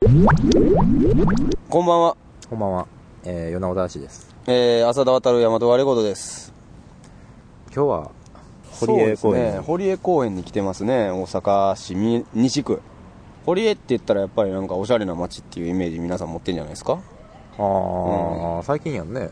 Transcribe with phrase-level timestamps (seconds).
[0.00, 2.16] こんばんは。
[2.48, 2.86] こんばんは。
[3.24, 4.32] えー、米子男子です。
[4.46, 6.54] えー、浅田渡る大和割れ事です。
[7.74, 8.10] 今日は、
[8.70, 9.58] 堀江公園ね。
[9.58, 11.10] 堀江公園に来てますね。
[11.10, 12.80] 大阪市み西区。
[13.44, 17.00] 堀江って言ったらやっぱりなんかおしゃれな街っていうイメージ皆さん持ってんじゃないですか？
[17.58, 19.30] あー、最近やんね。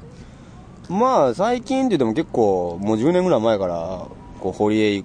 [0.89, 4.09] まあ最近って言っても結構もう10年ぐらい前から
[4.41, 5.05] こう堀江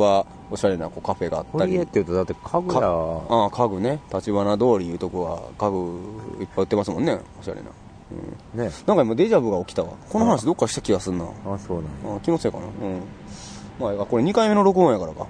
[0.00, 1.72] はおしゃれなこうカフェがあったり。
[1.72, 4.00] 堀江って言うと、だって家具かや、ああ家具ね。
[4.12, 7.18] 立花通りいうとこは家具いっぱい売ってますもんね。
[7.40, 7.70] おしゃれな、
[8.54, 8.70] うん、ね。
[8.86, 9.90] なんか今デジャブが起きたわ。
[10.08, 11.24] この話どっかした気がすんな。
[11.24, 12.16] あ、そうなんや。
[12.16, 12.64] あ気のせいかな。
[12.64, 13.00] うん。
[13.96, 15.26] まあこれ2回目の録音やからか、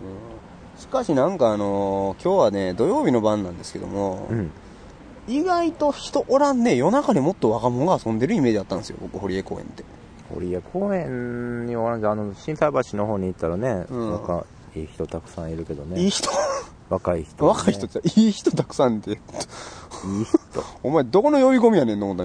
[0.00, 4.50] うん、しかしなんかあのー今日はね土曜日の晩なんですけども、うん。
[5.26, 6.76] 意外と人おらんね。
[6.76, 8.96] 夜中にもっと若者が遊んでるイメージあったんですよ。
[9.00, 9.84] 僕堀江公園って
[10.34, 16.00] 堀江公園におらんじゃ、あの、心斎橋の方に行ったらね、うんなんか、いい人たくさんいるけどね。
[16.00, 16.28] いい人？
[16.90, 17.48] 若い人、ね。
[17.48, 19.16] 若い人っていい人たくさんっていい
[20.24, 20.38] 人。
[20.82, 22.24] お前どこの呼び込みやねんの今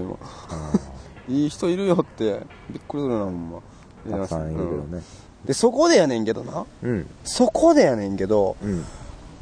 [1.28, 5.02] いい人いるよってびっくりするなほんまたくさんいるけどうんね。
[5.46, 7.10] でそこでやねんけどなうん。
[7.24, 8.86] そこでやねんけどうん。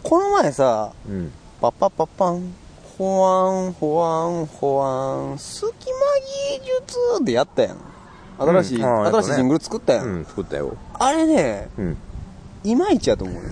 [0.03, 1.31] この前さうん。
[1.59, 2.53] パッパッパッパン
[2.97, 5.71] ほわんほわんほわん隙間
[6.59, 6.65] 技
[7.19, 7.77] 術でやったやん
[8.41, 9.05] 新しい、うん。
[9.07, 10.75] 新しいジングル作ったやん、うん、作ったよ。
[10.93, 11.97] あれねうん。
[12.63, 13.49] いまいちやと思うね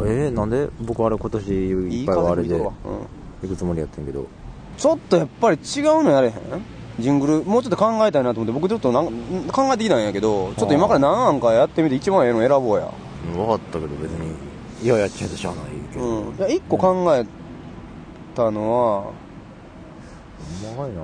[0.00, 2.72] えー、なんで僕あれ今年いっぱいはあれで行
[3.48, 4.26] くつもりやってんけど。
[4.76, 6.34] ちょっとやっぱり違うのやれへん？
[6.98, 7.42] ジングル？
[7.44, 9.06] もうちょっと考えたいなと思って僕ちょっとなん
[9.48, 12.92] 考えてきたんやけどちょっと今から何案かやってみて一番ええの選ぼうや。
[13.26, 14.34] うん、分かったけど別に、
[14.82, 16.04] いや、やっちゃうとしゃあないけど。
[16.04, 16.36] うん。
[16.36, 17.24] いや一個考え
[18.34, 19.10] たのは
[20.74, 21.02] うまいな。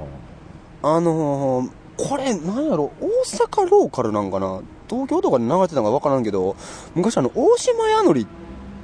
[0.83, 1.71] あのー、
[2.09, 4.61] これなんやろ大阪ローカルなんかな？
[4.89, 6.57] 東京とかで流れてたのか分からんけど
[6.95, 8.27] 昔あの大島屋のりっ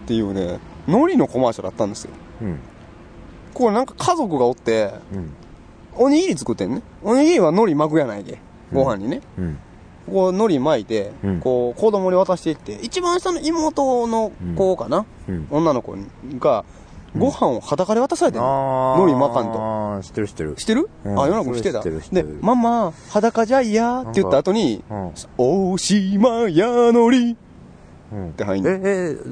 [0.07, 2.11] ていうね海苔のコマーシャルあったんですよ
[2.43, 2.59] うん。
[3.53, 5.35] これなんか家族がおってうん。
[5.97, 8.39] おにぎり作ってんねおにぎりは海苔巻くやないけ
[8.73, 9.59] ご飯にね、うん。
[10.07, 15.47] こう海苔巻いて、うんこう子供に渡していって一番下の妹の子かな、うん。
[15.51, 15.97] 女の子
[16.39, 16.65] が
[17.17, 20.55] ご飯を裸で渡されてんの、あ海苔巻かんとああ、知ってる知ってる。
[20.57, 25.13] 知ってる、うんあ世の中知ってたそれ知ってる知ってでるママ裸じゃ嫌って言った後にうん。
[25.39, 27.37] 大島屋のりっ
[28.13, 28.33] うん。
[28.33, 28.81] て入んのえ、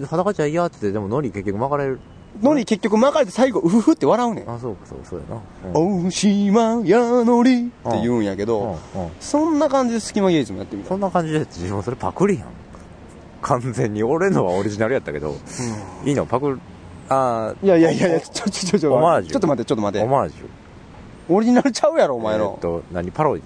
[0.02, 2.00] え、裸じゃ嫌って言って、でも海苔結局巻かれる？
[2.42, 5.36] のり結局巻かれて最後うふふって笑うねん、あ、そうか、そう、そうや
[5.72, 5.80] な。
[5.80, 6.06] うん。
[6.06, 7.72] 大島屋のりって
[8.02, 8.78] 言うんやけど。
[9.20, 12.48] そんな感じで隙間芸術もやってみたそんな感じで自分それパクリやん。
[13.40, 14.02] 完全に。
[14.02, 15.34] 俺のはオリジナルやったけど。
[16.04, 16.26] いいの？
[16.26, 16.60] パクる？
[17.08, 19.32] あいやいやいやいやちょちょちょちょオマージュ。
[19.32, 20.08] ちょっと待ってちょっと待あ、って。
[20.08, 21.34] オマージュ。
[21.34, 22.44] オリジナルちゃうやろお前の。
[22.44, 23.10] えーっ、と、何？
[23.12, 23.44] パロディ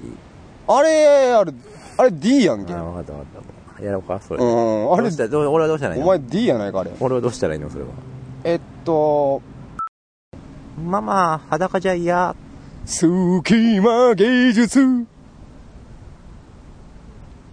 [0.69, 1.53] あれあれ
[1.97, 2.73] あれ D やんけ。
[2.73, 3.85] あ、分かった分かった。
[3.85, 4.45] やろうかそれ。
[4.45, 6.07] うんあれ俺はどうしたらいいの？
[6.07, 6.91] お前 D やないかあれ。
[7.01, 7.71] 俺はどうしたらいいの？
[7.71, 7.91] それは。
[8.45, 9.43] えっと
[10.83, 12.35] ママ、裸じゃ嫌。
[12.87, 13.07] 隙
[13.81, 15.07] 間芸術。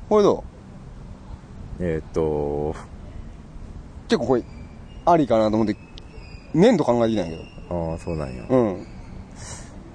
[0.09, 0.44] これど
[1.79, 1.84] う？
[1.84, 2.73] えーっと、
[4.07, 4.44] 結構これ
[5.06, 5.78] ありかなと思って
[6.59, 8.44] 粘土考えてきたんやけああ、そうなんや。
[8.47, 8.88] どうん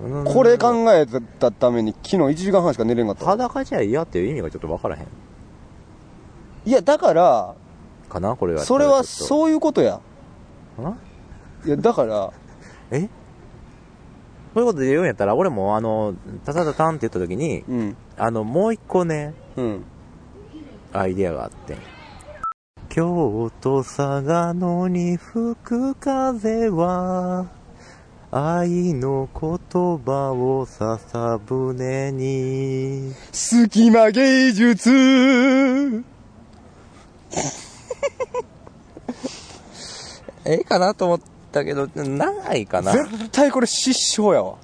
[0.04, 1.06] うんこれ考え
[1.38, 5.06] たために昨日1時間半しか寝れんかった裸じゃ嫌っていう意味がちょっと分からへん。
[6.64, 7.54] いやだから
[8.08, 8.34] かな？
[8.36, 8.62] これは。
[8.64, 9.04] それはう。
[9.04, 10.00] そういうことや
[10.82, 10.94] あ？
[11.64, 12.32] いやだから
[12.90, 13.08] え？
[14.54, 16.14] そういうことで言うんやったら、俺もあの、
[16.44, 19.84] タタタタンって言った時に、うんあの、もう一個ね、うん
[20.92, 21.76] アイデアがあって。
[22.94, 27.46] 京都佐賀野に吹く風は、
[28.30, 29.40] 愛の言
[29.96, 33.14] 葉を笹舟に。
[33.32, 34.90] 隙間芸術
[40.44, 41.20] ええかなと思っ
[41.50, 42.92] たけど、長いかな。
[42.92, 44.58] 絶対これ失笑やわ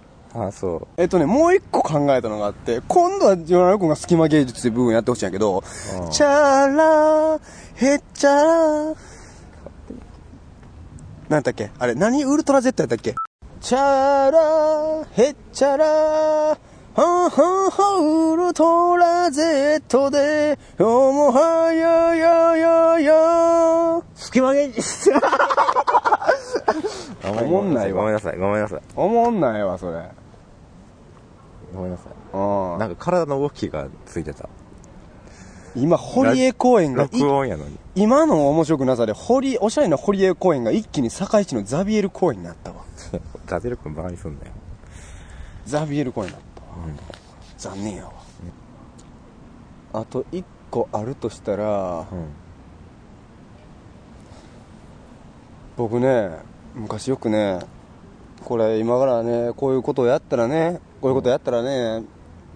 [0.46, 0.86] あ、そう。
[0.96, 5.62] えっとね、もう一個考えたのがあって、今度はジョナル君が隙間芸術っていう部分やってほしいんやけど、
[6.02, 7.38] うんチャラ
[7.76, 8.94] へっちゃら
[11.28, 11.70] なんだっけ？
[11.78, 13.14] あれ、何ウルトラ Z やったっけ？
[13.60, 16.56] チャラへっちゃらは
[17.04, 24.02] んはんはウルトラ Z で、よもはやややや。
[24.14, 25.12] 隙間芸術。
[27.24, 28.00] おもんないわ。
[28.00, 28.80] ごめんなさい、ごめんなさい。
[28.96, 30.08] おもんないわ、それ。
[31.74, 32.12] ごめんなさい。
[32.32, 34.48] うんなんか体の動きがついてた。
[35.74, 37.78] 今、堀江公園がい録音やのに。
[37.94, 42.78] 今の面白くなさで、堀、おしゃれな堀江公園が一気に堺市のザビエル公園になったわ。
[43.46, 44.52] ザゼル君バカにすんなよ。
[45.66, 46.68] ザビエル公園になったわ。
[47.58, 48.12] 残念やわ。
[49.92, 52.28] あと一個あるとしたら、うん。
[55.76, 56.30] 僕ね、
[56.74, 57.60] 昔よくね、
[58.44, 62.04] これ今からねこういうことをやったらねこういうことをやったらね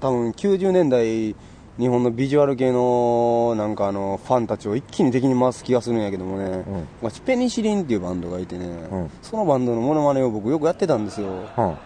[0.01, 1.35] 多分90年代
[1.79, 6.65] 日本のビジュアル系のなんかあのファンたちを一気に敵に回す気がするんやけどもね、
[7.01, 9.11] 私ペニシリンっていうバンドがいてね、ん。
[9.23, 11.79] そのバンドのモノマネを僕よくやってたんですよ、は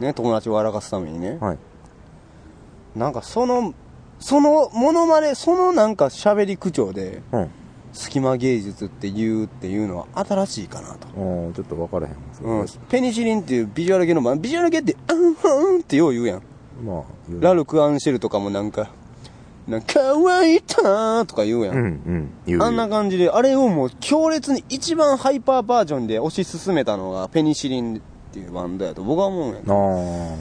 [0.00, 1.58] ね、友達を笑かすためにね、はい。
[2.96, 3.74] なんかその
[4.18, 7.50] そのモノマネそのなんか喋り口調でうん。
[7.96, 12.14] 隙間芸術って言うっていうのは新しいかなとちょっと分からへん。
[12.60, 16.42] うん、ペニシリンっていうビジュアル系のバンビジュアル系って、うんうんってよう言うやん。
[16.84, 18.90] まあ、言うラルク・アンシェルとかもなんか、
[19.66, 21.74] なんか、乾いたとか言うやん。
[21.74, 22.30] うん、うん。
[22.46, 22.62] 言う。
[22.62, 28.00] あんな感じで、あれをもう強烈に一番ハイパーバージョンで推し進めたのがペニシリンっ
[28.32, 29.76] ていうバンドやと僕は思うんやけどあ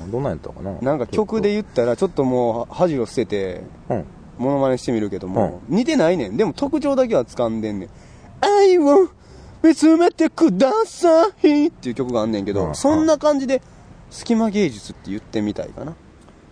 [0.03, 0.73] あ、どんなんやったかな。
[0.81, 4.05] なんか曲で言ったらちょっともう恥を捨てて、うん。
[4.37, 6.37] モノマネしてみるけども、似てないねん。
[6.37, 7.89] でも特徴だけは掴んでんねん。
[8.41, 9.09] 愛を
[9.63, 13.61] 見つめてくださいっていう曲があんねんけど、うんそんな感じで、
[14.09, 15.95] 隙間芸術って言ってみたいかな。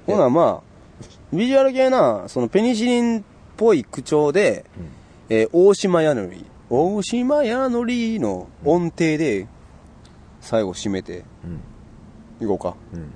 [0.07, 3.23] ほなまあ、ビジュアル系な、そのペニシリンっ
[3.57, 4.65] ぽい口調で、
[5.29, 9.47] えー大島屋のり、大島屋のりの音程で、
[10.41, 11.23] 最後締めて、
[12.39, 12.45] うん。
[12.45, 12.75] いこうか。
[12.93, 13.11] うん。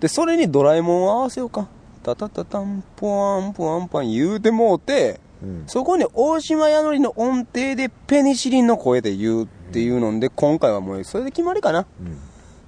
[0.00, 1.68] で、それにドラえもんを合わせようか。
[2.02, 5.64] タタタタン、ポワン、ポワンパン言うてもうて、うん。
[5.66, 11.86] そこに大島屋のりの音程でペニシリンの声で言うっていうので、今回はもうそれで決まりかな。
[12.00, 12.18] うん。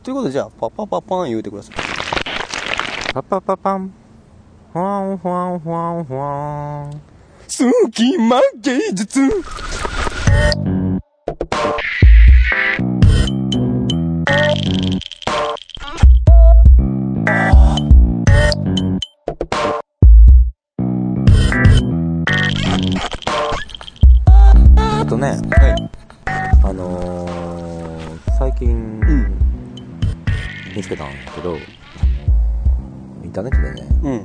[0.04, 1.76] ということで、じゃあ、パパパパン言うてください。
[3.12, 3.92] パパパパン。
[4.72, 7.00] ふわんふわんふわんふわん。
[7.48, 9.20] 隙間芸術
[17.26, 17.63] え
[25.05, 25.41] っとね、はい。
[26.65, 29.38] あのー、最近、ん
[30.75, 31.56] 見つけたんやけど、
[33.23, 34.25] インターネットでね、うん。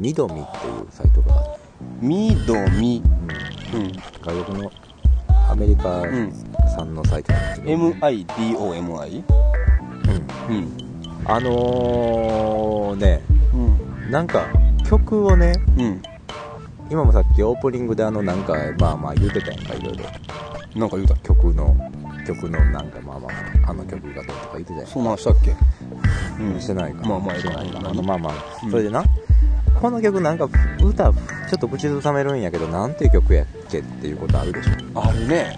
[0.00, 1.60] ミドミっていうサイトがあって、
[2.00, 3.02] みどみ。
[3.74, 3.92] うんうん。
[4.22, 4.70] 外国の
[5.48, 6.32] アメリカん
[6.76, 9.24] 産のサイトなんですけど、M-I-D-O-M-I?
[10.48, 10.72] うんうん。
[11.24, 13.35] あのー、ね、うん。
[14.10, 14.46] なんか
[14.88, 16.02] 曲をね、うん。
[16.88, 20.04] 今もさっきオープニングであのなんか、まあまあ言うてたやんか、いろいろ。
[20.76, 21.74] なんか言うた曲の、
[22.26, 25.56] 曲のなんかまあまあ、あの曲がどうとか言ってたやんそんなんしたっけ？
[26.38, 26.60] うん。
[26.60, 27.08] してないか。
[27.08, 28.70] まあまあしてないか何あのまあまあ、うん。
[28.70, 29.04] それでな
[29.80, 30.48] この曲なんか
[30.82, 35.00] 歌ちょっと口ずさめるんやけどなんていう曲やっけっていうことあるでしょ。
[35.00, 35.56] あるね。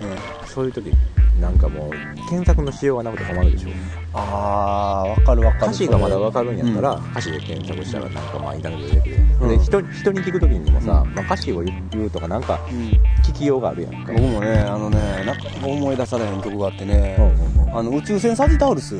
[0.00, 0.48] うん。
[0.48, 0.92] そういう時
[1.40, 1.90] なんかもう
[2.28, 3.70] 検索のしようがなくて困るでしょ。
[4.12, 5.64] あー、わかるわかる。
[5.66, 9.14] 歌詞がまだ分かるんやったら、歌詞で検索したらなんかまあインターネットで出てくる。
[9.14, 9.58] やん、うん。
[9.58, 11.14] で人人に聞く時にもさ、うん。
[11.14, 12.76] まあ、歌詞を言うとかなんかうん。
[13.24, 17.16] 聞きようがあるやんか、僕もね、あのね、なんか思い出されへん曲があってね、
[17.72, 18.96] あの宇宙船サジタウルス、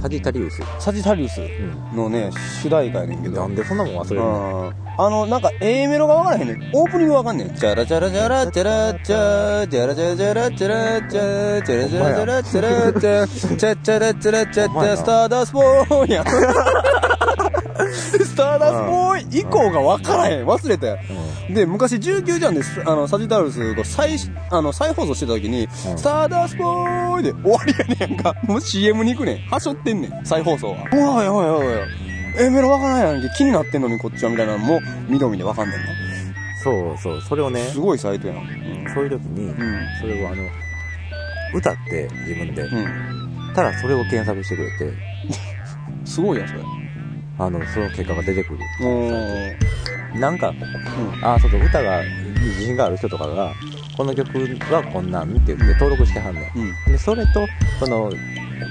[0.00, 2.30] サジタリウス、サジタリウスうん、のね、
[2.62, 4.72] 主題歌やねんけど、なんでそんなもん忘れるの？
[4.96, 6.70] ああの、なんか A メロがわからへんねん。
[6.72, 7.54] オープニングわかんねん。
[7.54, 16.26] チャラチャラチャラチャラチャチャラチャラチャラチャラチャチャラチャラチャラチャラチャチャチャラチャラチャチャスターダストボーイやん。
[17.88, 20.46] スターダストボーイ以降がわからへん。
[20.46, 20.98] 忘れたよ。
[21.50, 24.16] で、昔19ジャンです、あの、サジタウルスが再、
[24.50, 28.34] あの、再放送してた時に、スターダストボーイで終わりやねんか。
[28.44, 29.38] もう CM に行くねん。
[29.50, 30.26] はしょってんねん。
[30.26, 30.76] 再放送は。
[30.92, 31.88] おいおいおいおい。
[32.38, 33.28] え、メロわからんやんけ。
[33.36, 35.78] 気になってんのにこっちはみたいなのも、みどみでわかんねん
[36.62, 37.70] そうそうそれをねな。
[37.70, 38.36] すごいサイトやん。
[38.36, 38.94] うん。
[38.94, 39.86] そういう時に、うん。
[40.00, 40.42] それをあの
[41.54, 43.54] 歌って自分で、うん。
[43.54, 44.92] ただそれを検索してくれて
[46.04, 46.60] すごいやん、それ。
[47.38, 49.97] あのその結果が出てくるおー。
[50.18, 51.24] なんかうん。
[51.24, 53.54] あそうそう歌が自信がある人とかが
[53.96, 54.38] この曲
[54.72, 56.64] はこんなんって言って登録してはんねうん。
[56.68, 57.46] んでそれと
[57.78, 58.10] その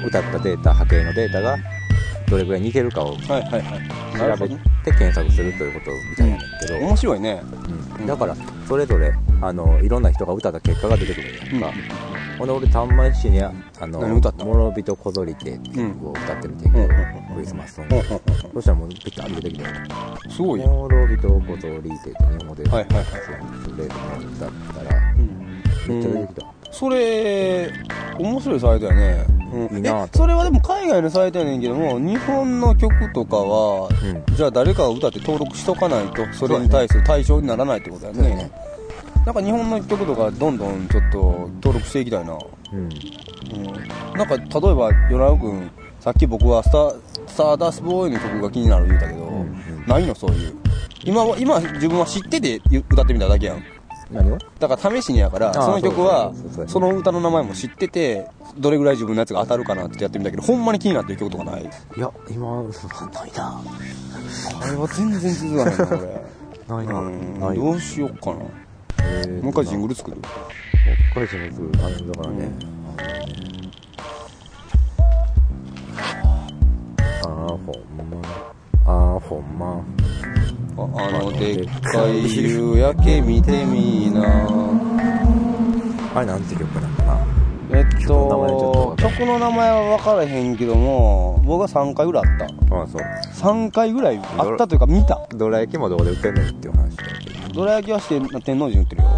[0.06, 1.58] 歌ったデータ波形のデータが
[2.28, 7.42] どれぐらい似てるかを調べて検索するということみたいやねんけど、面白いね。
[8.00, 8.06] うん。
[8.06, 8.36] だから
[8.68, 11.74] それぞれあのいろんな人が歌った結果が出てくるやんか、
[12.38, 14.20] ほんで俺玉市にあの諸
[14.82, 16.88] 人こぞりてって曲を歌ってみてんけど、
[17.34, 18.02] クリスマスソング、
[18.54, 19.66] そしたらもうピッタリ出てきて
[20.30, 20.60] すごい。
[20.60, 20.70] やん。
[20.70, 23.06] 諸人こぞりてって日本語で、はいはいはい。
[23.64, 24.90] それで歌ったら
[25.88, 27.72] めっちゃ出てきた、それ、
[28.20, 29.26] 面白いサイトやね。
[29.54, 38.36] うんいいなえそれはでも海外のサイトやねんけども、日本の曲とかは、うんじゃあ誰かが歌って登録しとかないと、それに対する対象にならないってことやね。
[38.36, 38.52] ね
[39.26, 41.18] なんか日本の曲とかどんどんちょっと
[41.56, 42.38] 登録していきたいな。
[42.74, 44.18] うんうん。
[44.18, 46.96] なんか例えば、与那君、さっき僕はスター、
[47.28, 50.56] スターダストボーイの曲が気になる言うたけど、んうんないのそういう。
[51.04, 53.64] 今は、今自分は知ってて歌ってみただけやん。
[54.12, 54.38] 何を？
[54.60, 56.34] だから試しにやからその曲は
[56.68, 61.64] その歌の名前も知っててどれぐらい自分のやつが当たるかなってやってみたけどほんまに気になってる曲とかない？
[61.64, 62.70] いや、今、な
[63.28, 63.62] いな。
[64.62, 67.08] あれは全然続かないな俺
[67.40, 67.54] ないな。
[67.56, 68.42] どうしよっかなも
[69.44, 70.18] う一回ジングル作る？
[70.18, 71.86] もう一回ジングル。
[71.86, 72.50] あの、だからね。
[77.24, 77.66] あー、ほん
[78.10, 78.22] ま。
[78.86, 79.84] あー、ほんま。
[80.78, 84.22] ああのでっかい夕焼け見てみーな。
[86.16, 87.26] あれなんて曲なんかな？
[87.72, 88.96] えっとと。
[88.98, 92.76] 曲の名前は分からへんけども僕は3回ぐらいあった。
[92.76, 93.02] ああ、そう。
[93.02, 95.28] 3回ぐらいあったというか見た。
[95.32, 97.54] どら焼きもどこで売ってんねんっていう話だけど。
[97.54, 99.10] どら焼きはして天王寺に売ってるよ。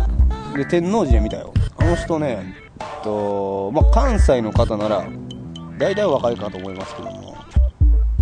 [0.55, 1.53] で天王寺で見たよ。
[1.77, 5.03] あの人ねえっとまあ関西の方なら
[5.77, 7.35] 大体お分かりかと思いますけども。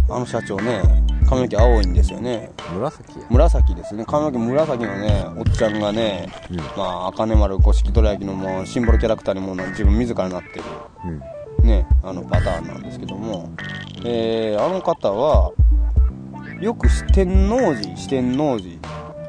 [0.10, 0.82] あの社長ね
[1.28, 3.26] 髪の毛青いんですよね紫や。
[3.30, 10.64] 紫ですね髪の毛紫のねおっちゃんがね、うんまあ茜丸五色どら焼きのもうシンボルキャラクターにもな自分自らなってる
[11.06, 11.22] うん。
[11.68, 13.50] ね、あのパターンなんですけども、
[14.06, 15.52] えーあの方は、
[16.62, 18.70] よく四天王寺、四天王寺、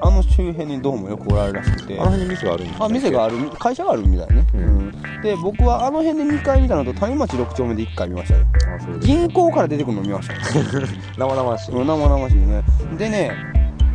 [0.01, 4.47] あの周辺にどうもよくおられるらしくてあの、辺に店があるんあ、店があある、会社があるみたいね。
[4.55, 4.89] うん
[5.23, 8.47] で、僕はあの辺で2回見たのと、谷町6丁目で1回見ましたよ。
[8.77, 9.07] あ、そうです。
[9.07, 10.41] 銀行から出てくるの見ましたよ。
[11.19, 11.75] 生々しい。
[11.75, 12.63] うん生々しいね。
[12.97, 13.33] でね、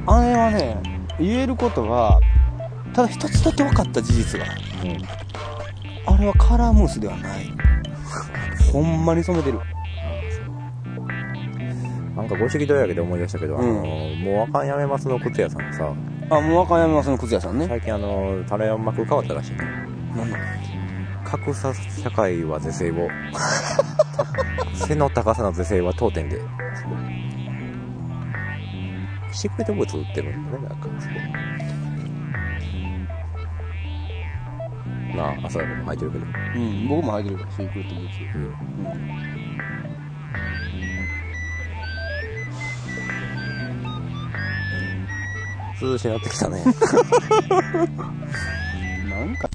[0.06, 0.78] あれはね、
[1.20, 2.20] 言えることは、
[2.94, 4.48] ただ一つだけ分かった事実が。
[4.84, 6.14] うん。
[6.14, 7.50] あれはカラームースではない。
[8.72, 9.60] ほんまに染めてる。
[12.16, 15.92] なんか、ご主義どやけで思い出したけど、あのうんもうあかんやめますの靴屋さんさ、
[16.30, 17.68] あ、もう若山ますの靴屋さんね。
[17.68, 19.58] 最近あの、タレヤン幕変わったらしいね。
[20.16, 20.38] なんだ？
[21.24, 23.10] 格差社会は是正を。
[24.76, 26.40] 背の高さの是正は当店で。
[29.32, 30.88] シークレットブーツ売ってるんだね、なんか。
[35.16, 36.26] なあ、朝でも履いてるけど。
[36.26, 38.22] うん、僕も履いてるから、シークレットブーツ。
[38.38, 38.42] うん。
[38.44, 39.43] うん。
[45.84, 46.64] 涼しなってきたね。
[49.10, 49.50] なんか、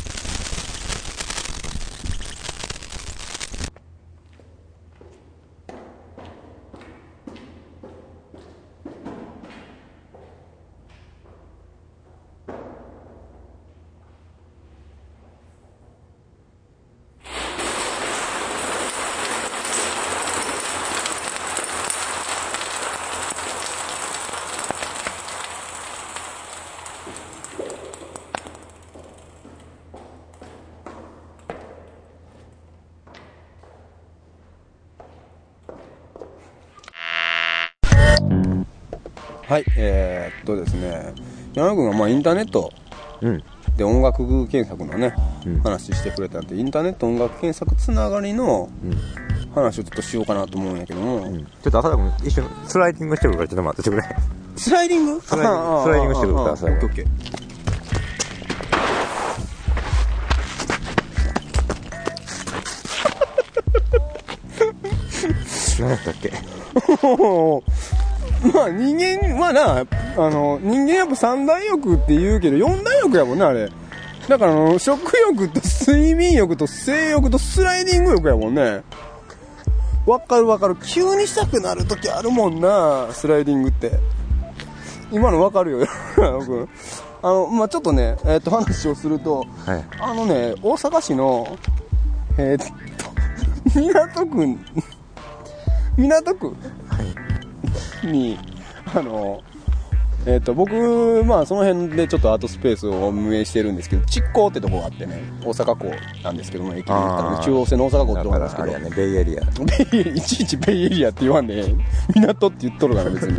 [41.58, 42.72] 山田君がまあインターネット
[43.20, 43.42] うん。
[43.76, 45.14] で音楽検索のね、
[45.46, 48.92] うん話してくれたんで、インターネット音楽検索つながりのうん。
[49.54, 51.44] 話をちょっとしようかなと思うんやけども、うん。
[51.44, 54.02] ちょっと朝田君一瞬スライディングしてくるからちょっと待っててくれ。
[54.56, 55.20] スライディング？
[55.20, 57.28] スライディングああスライディングしてくるからああ最後オッケーオッケ
[65.80, 66.28] 何やったっけ？
[66.28, 67.62] ー
[68.52, 73.68] まあ人間はな、あの、人間やっぱ三大欲って言うけど、四大欲やもんね、あれ。
[74.28, 78.82] だからあの、食欲と睡眠欲と性欲とスライディング欲やもんね。
[80.06, 80.76] わかるわかる。
[80.76, 83.92] 急にしたくなる時あるもんな、スライディングって。
[85.10, 86.68] 今のわかるよ、僕。
[87.22, 89.84] あの、まあ、ちょっとね、えっ、と、話をすると、はい。
[89.98, 91.58] あのね、大阪市の、
[92.36, 94.58] えーっと、港区、
[95.96, 96.56] 港区
[98.04, 98.38] に、
[98.94, 99.42] あの、
[100.26, 105.90] えーっと、僕、まあ、その辺でちょっとアートスペースを運営してるんですけど、築港ってとこがあってね、大阪港
[106.22, 109.44] なんですけども、駅に行ったらねあー中央線の大阪港ってだとこなんですけどからあれや、ね、ベイエリア。
[109.94, 111.64] ベイいちいちベイエリアって言わんで、
[112.14, 113.38] 港って言っとるから別に。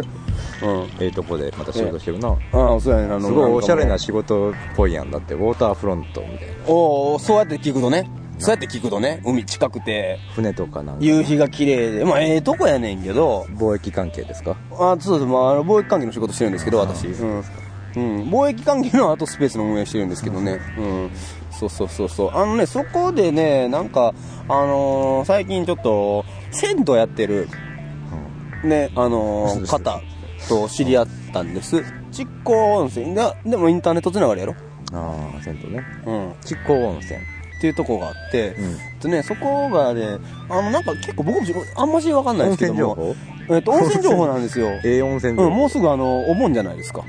[0.62, 0.84] うん。
[1.00, 2.30] ええとこでまた仕事してるな。
[2.30, 6.54] ああ、そうやね、あの、すごいおしゃれな仕事っぽいやんだって、ウォーターフロントみたいな。
[6.54, 6.70] う。
[6.70, 8.10] おおそうやって聞くとね、
[8.40, 14.58] そうやって聞くとね、海近くて、船とかなんか、夕日が綺麗で、まあ、ええとこやねんけど、貿易関係ですか？
[14.80, 17.08] あそうです、まああの、貿易関係の仕事してるんですけど、私。
[17.08, 17.44] うん。
[17.96, 20.60] うん、貿易関係のアートスペースの運営してるんですけどね。
[20.78, 21.12] うん。
[21.52, 22.32] そうそうそうそう。
[22.34, 24.14] あのね、そこでね、なんか、
[24.48, 27.50] あのー最近ちょっと、銭湯やってる、
[28.64, 30.02] ね、あのー方
[30.48, 31.84] と知り合ったんです。
[32.12, 34.56] 築港温泉が、でもインターネットつながりやろ？
[34.94, 35.84] ああ、銭湯ね。
[36.06, 36.32] うん。
[36.32, 37.20] っ築港温泉。
[37.60, 39.00] ていうとこがあって、うん。
[39.00, 40.18] でね、そこがね、
[40.50, 43.16] あの、なんか結構僕もあんましわかんないで温すけども、
[43.50, 44.68] えっと、温泉情報なんですよ。
[44.84, 45.50] ええ温泉情報。
[45.50, 47.04] うん、もうすぐあの、お盆じゃないですか。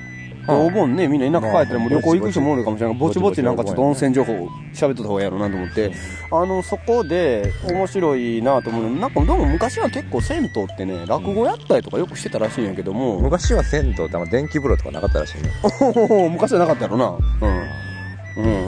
[0.47, 5.93] でお盆ね、みんな田舎帰ったらもう旅行行く人もおるかもしれないぼちぼちなんかちょっと温泉情報喋っとった方がいいやろなと思って、
[6.31, 15.51] あの、そこで面白いなと思うのなんかどうも昔は結構銭湯ってね、落語やったりとかよくしてたらしいんやけども、昔は銭湯ってあ電気風呂とかなかったらしいね。
[16.09, 17.11] おお昔はなかったやろな。
[17.11, 17.90] うん。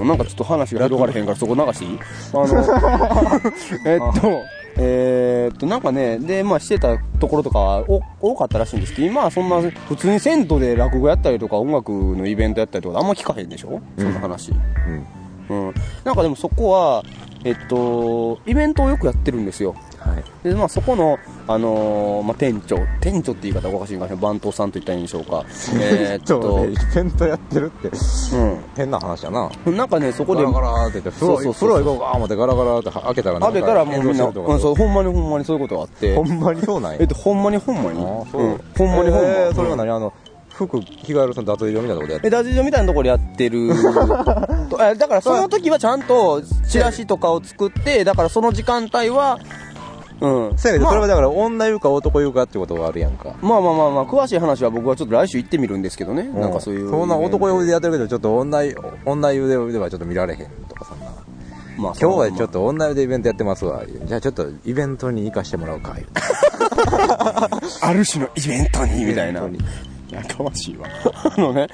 [0.00, 1.98] うん、なんかちょっと話が広がれへんからそこ流していい？
[2.34, 3.40] あの、
[3.86, 4.42] えっと、
[4.76, 7.84] えーっと、なんかね、で、まあしてたところとか
[8.20, 13.80] 多かったらしいんですけど、今はそんな、普通に銭湯で落語やったりとか音楽のイベントやったりとかあんま聞かへんでしょ？
[13.98, 14.52] そんな話。
[15.50, 15.66] うん。
[15.66, 15.74] うん。
[16.04, 17.02] なんかでもそこは、
[17.44, 19.74] えっと、イベントをよくやってるんですよ。
[19.98, 20.14] は
[20.44, 20.48] い。
[20.48, 21.18] で、まあそこの、
[21.48, 24.20] あのーまあ店長、店長って言い方はおかしいかもし。
[24.20, 25.44] 番頭さんと言ったらいいんでしょうか。
[25.80, 27.90] えーっと、イベントやってるって、
[28.76, 29.50] 変な話やな。
[29.66, 29.76] うん。
[29.76, 36.14] なんかね、そこでガラ、ガラって言って、風呂、行こうか思ってガラガラって開けたら開けたらもうみんな、うん、そう、ほんまにほんまにそういうことがあって。
[36.14, 36.98] ほんまにそうなんや。
[37.00, 37.98] えっと、ほんまにほんまに？
[37.98, 38.02] う。
[38.02, 39.54] んほんまにほんまえーに。
[39.54, 39.90] それが何？
[39.90, 40.12] あの、
[40.54, 40.84] 服着
[41.14, 43.68] 替えるその脱衣所みたいなとこでやってえ、ダジ所みたいなところでやってる。
[44.98, 49.38] だからその時はちゃんとチラシとかを作って、だからその時間帯は、
[50.22, 50.58] うん。
[50.58, 53.34] せやけど、まあそれはだから女湯か男湯かってことがあるやんか。
[53.42, 56.22] まあまあまあまあ、詳しい話は僕はちょっと来週行ってみるんですけどね。
[56.22, 56.88] なんかそういう。
[56.88, 61.06] そんな男湯でやってるけど、ちょっと女湯、女湯ではちょっと見られへんとか、そんな。
[61.76, 62.52] まあ、今日はちょっと。
[62.52, 63.82] と女湯でイベントやってますわ。
[64.04, 65.96] じゃあちょっとイベントに行かしてもらうか。
[67.80, 69.40] ある種のイベントに、みたいな。
[69.40, 70.86] イベントにやかましいわ。
[71.36, 71.68] あのね、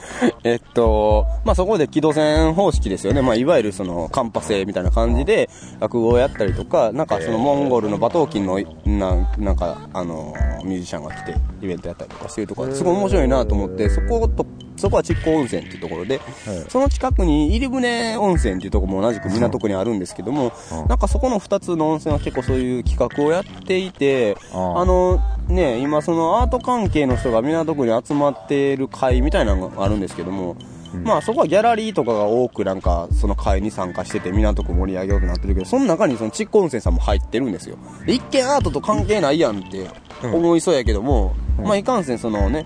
[0.45, 3.21] えっと、まあ、そこで軌道線方式ですよね。
[3.21, 10.33] まあ、いわゆるその、カンパ制みたいな感じで、落語をやったりとか、なんかその、モンゴルの馬頭琴の、ななんか、あの、
[10.65, 14.47] ミュージシャンが来て、イベントやったりとかしてるとか、すごい面白いなと思って、そこと、
[14.79, 16.21] そこは築港温泉っていうところで、
[16.69, 20.53] その近くに入船温泉っていうところも同じく港区にあるんですけども、
[20.89, 30.57] なんかそこの2つの温泉は結構そういう企画をやっていて、ああの、ね、今そのアート関係の人が港区に集まってる会みたいなのがあるんですけども、
[31.05, 37.77] まあそこはギャラリーとかが多くなんかその会に参加してて港区盛り上げようとなってるけど、その中にその筑後温泉さんも入ってるんですよ。
[38.07, 39.89] で一見アートと関係ないやんって
[40.23, 42.65] 思いそうやけども、まあいかんせんそのね、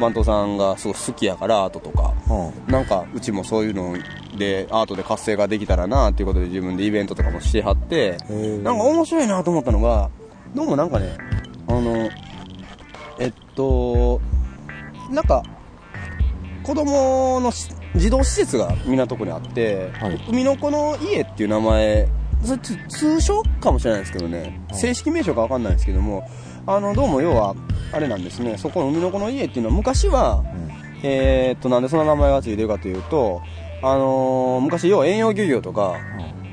[0.00, 2.72] 番頭さんがすごい好きやからアートとか、うん。
[2.72, 3.96] なんかうちもそういうの
[4.36, 10.10] でアートで活性ができたらなっていうことで自分でイベントとかもしてはってーなんか面白いなと思ったのが
[10.54, 11.16] どうもなんかね
[11.68, 12.08] あの
[13.18, 14.20] えっと
[15.10, 15.42] なんか
[16.62, 20.24] 子供のし児童施設が港区にあって、はい。
[20.28, 22.08] 海の子の家っていう名前
[22.42, 24.80] それつ通称かもしれないですけどね、はい。
[24.80, 26.26] 正式名称かわかんないですけども
[26.66, 27.54] あのどうも要は
[27.92, 28.56] あれなんですね。
[28.56, 30.44] そこの海の子の家っていうのは昔は
[31.02, 33.42] えー、っと、なんでその名前がついてるかというと、
[33.82, 35.96] あのー昔、要は遠洋漁業とか、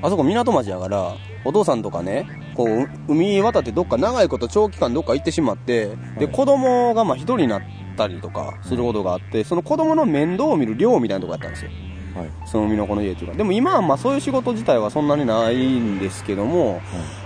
[0.02, 7.62] あそこ港町やから、お父さんとかね、こう、う海渡ってどっか長いこと長期間どっか行ってしまって、で、子供がまあ一人になっ
[7.96, 11.72] たりとかすることがあって、その子供の面倒を見る寮みたいなとこやったんですよ。
[12.20, 12.30] はい。
[12.46, 13.38] その海の子の家っていうか。
[13.38, 16.82] でも今はまあそういう仕事自体はそんなにないんですけども、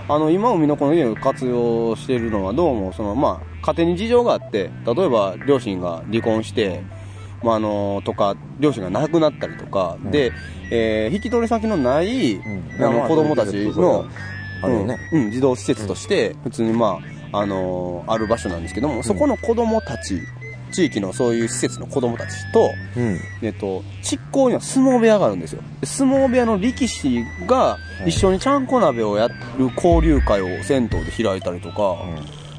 [0.08, 6.82] あの、今海の子の家を活用しているのはどうも、そのまあ、家庭に事情があって、例えば両親が離婚して、
[7.42, 10.32] まあ、あの、とか、両親が亡くなったりとか、うんで、
[10.70, 12.40] えー引き取り先のない、ん
[12.78, 14.06] あの、子供たちの、
[14.84, 14.98] ね。
[15.30, 16.98] 児童施設として、普通にま
[17.32, 20.20] あ、あのーある場所なんですけども、そこの子供たち、
[20.74, 23.20] 地域のそういう施設の子供たちと、うん。
[23.42, 25.62] えっと、執行には相撲部屋があるんですよ。
[25.80, 29.34] で相撲部屋の力士が一緒にちゃんこ鍋をやる
[29.76, 31.96] 交流会を銭湯で開いたりとか、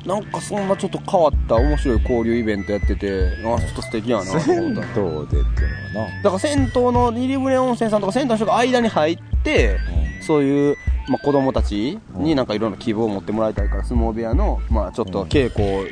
[0.05, 5.35] なんかそんなちょっと変わった面白い交流イベントやってて、あちょっと素敵やなと銭湯思った。
[5.35, 9.77] でっていうのはだから銭湯の入船温泉さんとか銭湯の人が間に入って、
[10.21, 10.77] そういう、
[11.09, 15.83] まあ、子供たちになんかいろんな希望を持ってもらいたいから相撲部屋の、まあ、ちょっと稽古を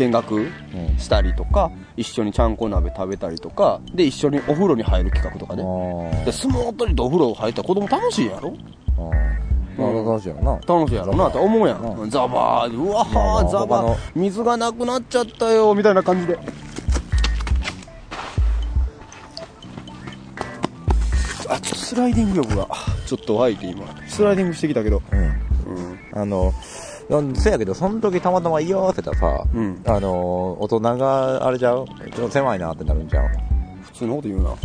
[0.00, 0.50] 見学。
[0.98, 5.62] したりとか、一緒にちゃんこ鍋食べたりとか、で、一緒にお風呂に入る企画とかね。
[5.62, 8.56] あで相撲取りとお風呂入ったら子供楽しいやろ？
[9.78, 10.52] 楽しいやろな。
[10.52, 12.10] 楽しいやろなって思うやうんん。
[12.10, 16.38] ザバー、うわまあまあー、ザバ水がなくなっちゃったよ、みたいな感じで。
[21.48, 22.68] あ、ちょっとスライディング力が、
[23.06, 23.84] ちょっと湧いて今。
[24.06, 25.02] スライディングしてきたけど。
[25.10, 25.18] うん。
[25.20, 25.30] うん。
[26.12, 26.52] あの、
[27.34, 31.84] せやけど、その時たまたま居合わせたさ、うんあの、大人が、あれじゃう？
[31.86, 33.28] ちょっと狭いなってなるんじゃう？
[33.82, 34.50] 普通のこと言うな。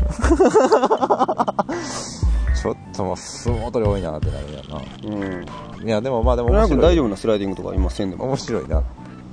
[2.56, 4.62] ちょっともう相撲取り多いなってなるんや
[5.06, 5.46] うん。
[5.46, 5.84] な。
[5.84, 6.82] いや、でもまあでも浦面白い。
[6.82, 8.26] 大丈夫なスライディングとか言いませんでも？
[8.26, 8.84] 面白いな。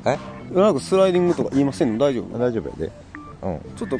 [0.06, 0.18] え？
[0.50, 1.88] 浦和君スライディングとか言いません？
[1.88, 2.38] でも大丈夫？
[2.38, 2.92] 大丈夫やで。
[3.42, 3.60] うん。
[3.76, 3.98] ちょっと、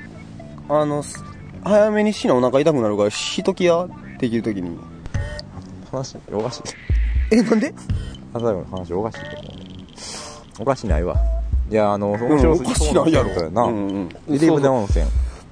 [0.69, 1.23] あの、す
[1.65, 3.87] 早めにしなお腹痛くなるから、しときや、
[4.19, 4.79] できるときに。
[5.91, 6.63] 話、おかしい。
[7.31, 7.73] え、なんで？
[8.33, 10.63] 朝の話おかしいと思う。
[10.63, 11.17] おかしないわ。
[11.71, 13.35] いや、あの、面うん白おかしないやろ。
[13.35, 13.63] そうやな。
[13.63, 14.09] うんうん。
[14.29, 15.07] 入船温泉。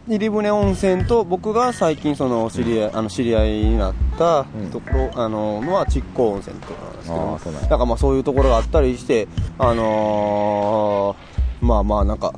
[0.08, 12.32] 入船温泉と僕が最近その知り合い、あの知り合いになったうんところ、あののは築港温泉とかなんですけあどーそうなんやなんかまあそういうところがあったりしてあのーまあまあなんか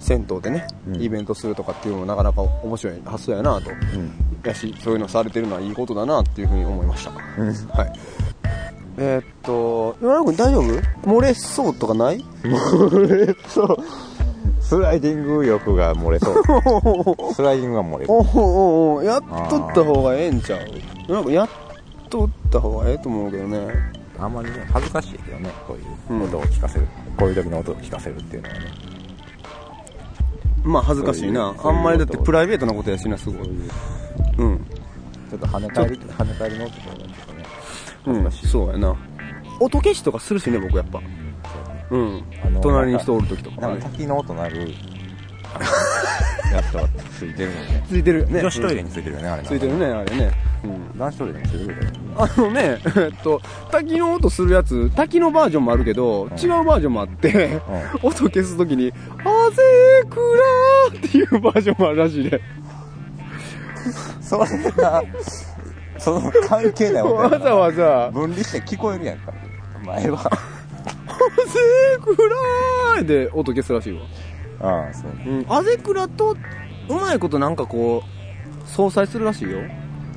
[0.00, 4.12] 銭湯でね、うんイベントするとかっていうのもなかなか面白い発想やなとうん。
[4.44, 7.46] やしそういうのされてるのはいいことだなっていうふうに思いましたうん。
[7.68, 7.92] はい
[8.98, 11.10] えーっと岩永君大丈夫？
[11.10, 12.18] 漏れそうとかない？
[12.42, 13.76] 漏れそう。
[14.60, 16.42] スライディング欲が漏れそう。
[17.34, 18.12] スライディングが漏れる。
[18.12, 20.58] おおおやっとった方がええんちゃ
[21.08, 21.12] う？
[21.12, 21.48] なんかやっ
[22.10, 23.68] とった方がええと思うけどね。
[24.18, 26.86] あんまりね、恥ずかしいけどね、こういう音を聞かせる。
[27.18, 28.60] こういう時の音を聞かせるっていうのはね。
[30.64, 31.54] まあ恥ずかしいな。
[31.58, 33.48] あんまりだってプライベートなことやしなすごい。
[34.38, 34.58] うん。
[35.28, 36.96] ちょっと跳ね返り、跳ね返りの音とか
[38.06, 38.96] うんそうやな
[39.60, 41.00] 音消しとかするしね僕やっぱ
[41.90, 44.74] うんあの隣に人おる時とかなんか滝の音鳴る、
[46.52, 46.88] やつとか
[47.18, 47.84] ついてるもんね。
[47.88, 49.42] ついてるよね女子トイレについてるよね、あれ。
[49.42, 49.78] ついてる。
[49.78, 50.30] ねあれね
[50.64, 51.92] うん男子トイレについてるけどね。
[52.16, 57.60] あのね、 えっと、滝の音するやつ、滝のバージョンもあるけど、違うバージョンもあって、
[58.02, 59.62] 音消すときに、あぜ
[60.08, 60.16] く
[60.92, 62.40] らーっていうバージョンもあるらしいね。
[64.20, 65.02] それが、
[66.02, 69.32] その関係ないわざわざ、分離して聞こえるやんか。
[69.84, 70.18] 前は。
[70.18, 71.58] あぜ
[72.02, 72.16] く
[72.96, 74.00] らーで音消すらしいわ。
[74.60, 75.10] ああ、そう。
[75.24, 75.46] うん。
[75.48, 76.36] あぜくらと、
[76.88, 79.58] うまいことなんかこう、相殺するらしいよ。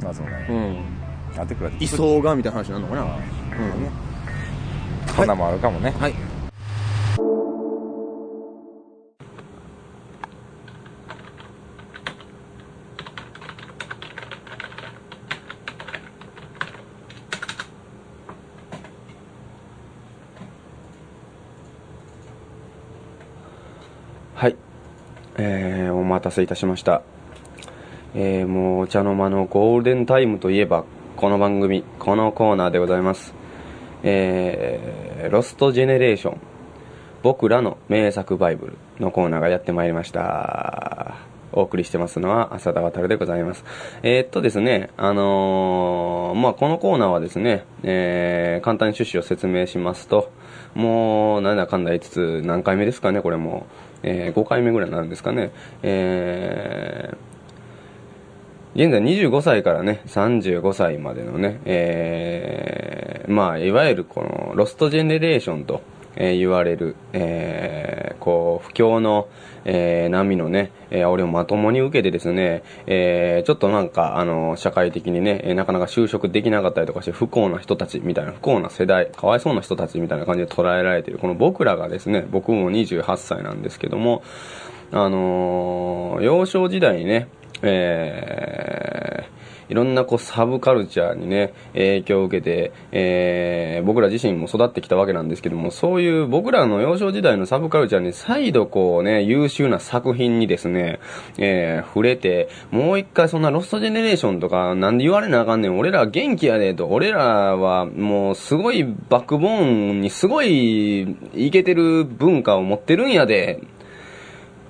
[0.02, 0.48] まあそうね。
[0.50, 0.54] う
[1.38, 1.42] ん。
[1.42, 3.04] あてくら位相がみたいな話になるのかな。
[3.04, 3.10] うん。
[3.10, 3.92] うん。
[5.16, 5.92] そんなんもあるかもね。
[6.00, 6.12] はい。
[6.12, 6.25] はい。
[26.36, 27.02] せいたしました。
[28.14, 30.84] えー、もうお茶の間のゴールデンタイムといえば、
[31.16, 33.34] この番組、このコーナーでございます。
[34.04, 36.38] えー、ロストジェネレーション、
[37.24, 41.16] 僕らの名作バイブルのコーナーがやってまいりました。
[41.52, 43.64] お送りしてますのは浅田渉でございます。
[44.04, 50.32] えーっとですね、あのーまあ、このコーナーはですね、えー、簡単に趣旨を説明しますと、
[50.74, 53.66] もう、なんだかんだ言いつつ、何回目ですかね、これも。
[54.04, 55.52] えー、5回目ぐらいになるんですかね。
[55.84, 65.82] えー、現在25歳からね、35歳までのね、えー、まあ、いわゆるこの、ロストジェネレーションと、
[66.16, 69.28] えー言われる、えーこう、不況の、
[69.66, 84.24] えー波のね、えー、俺をまともに受けてですね、えーちょっとなんか、あの、社会的にね、えーなかなか就職できなかったりとかして、不幸な人たちみたいな、不幸な世代、かわいそうな人たちみたいな感じで捉えられている、この僕らがですね、僕も28歳なんですけども、
[84.92, 87.28] あのー幼少時代にね、
[87.62, 101.00] えーいろんなこうサブカルチャーにね、影響を受けて、えー僕ら自身も育ってきたわけなんですけども、そういう僕らの幼少時代のサブカルチャーに再度こうね、優秀な作品にですね、
[101.38, 111.02] えー触れて、もう一回そんなロストジェネレーションとかなんで言われなあかんねん、俺ら元気やでと、俺らはもうすごいバックボーンにすごい
[111.34, 113.62] イケてる文化を持ってるんやで、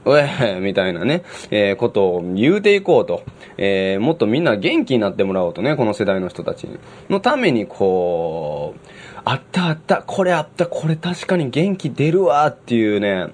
[0.06, 3.24] お えみたいなね、えーことを言うていこうと、
[3.58, 6.68] えーもっとみんな元気になってもらおうとね、この世代の人たち。
[7.10, 8.80] のために、こう、
[9.26, 13.28] あったあった、これあった、これ確かに元気出るわっていうね、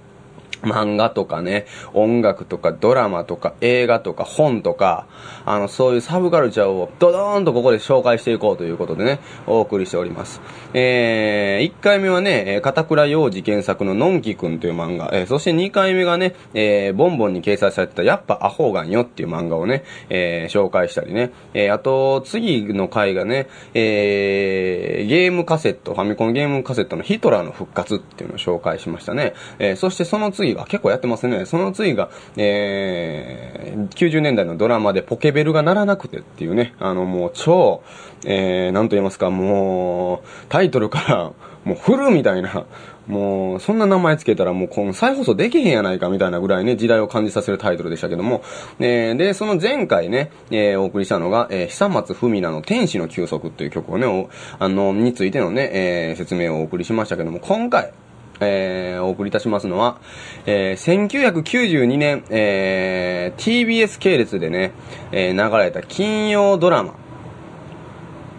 [0.63, 5.05] 漫画とかね、音楽とかドラマとか映画とか本とか、
[5.45, 10.41] あの、そういうサブカルチャーをドドーンとここで紹介していこうということでね、お送りしております。
[10.73, 29.33] えー、1回目はね、えー片倉洋二原作ののんきくんという漫画、えーそして2回目がね、えー、ボンボンに掲載されてたやっぱアホガンよっていう漫画をね、えー紹介したりね、えーあと、次の回がね、えー、ゲームカセット、ファミコンゲームカセットのヒトラーの復活っていうのを紹介しましたね。
[29.59, 31.45] えーそしてその次が、結構やってますね。
[31.45, 37.81] その次が、えー、90年代のドラマでポケベルが鳴らなくてっていうね、あのもう超、
[38.25, 41.31] えー、なんと言いますか、もう、タイトルから、
[41.63, 42.65] もうフルみたいな、
[43.07, 48.41] もう、そんな名前つけたらもうこの再放送できへんやないかみたいなぐらいね、時代を感じさせるタイトルでしたけども、
[48.79, 57.91] えーで、その前回ね、えーお送りしたのが、えー久松文奈の天使の休息っていう曲をね、あの、についてのね、えー説明をお送りしましたけども、今回、
[58.41, 59.99] えーお送りいたしますのは、
[60.45, 64.71] えー1992年、えー TBS 系列でね、
[65.11, 66.95] えー流れた金曜ドラマ。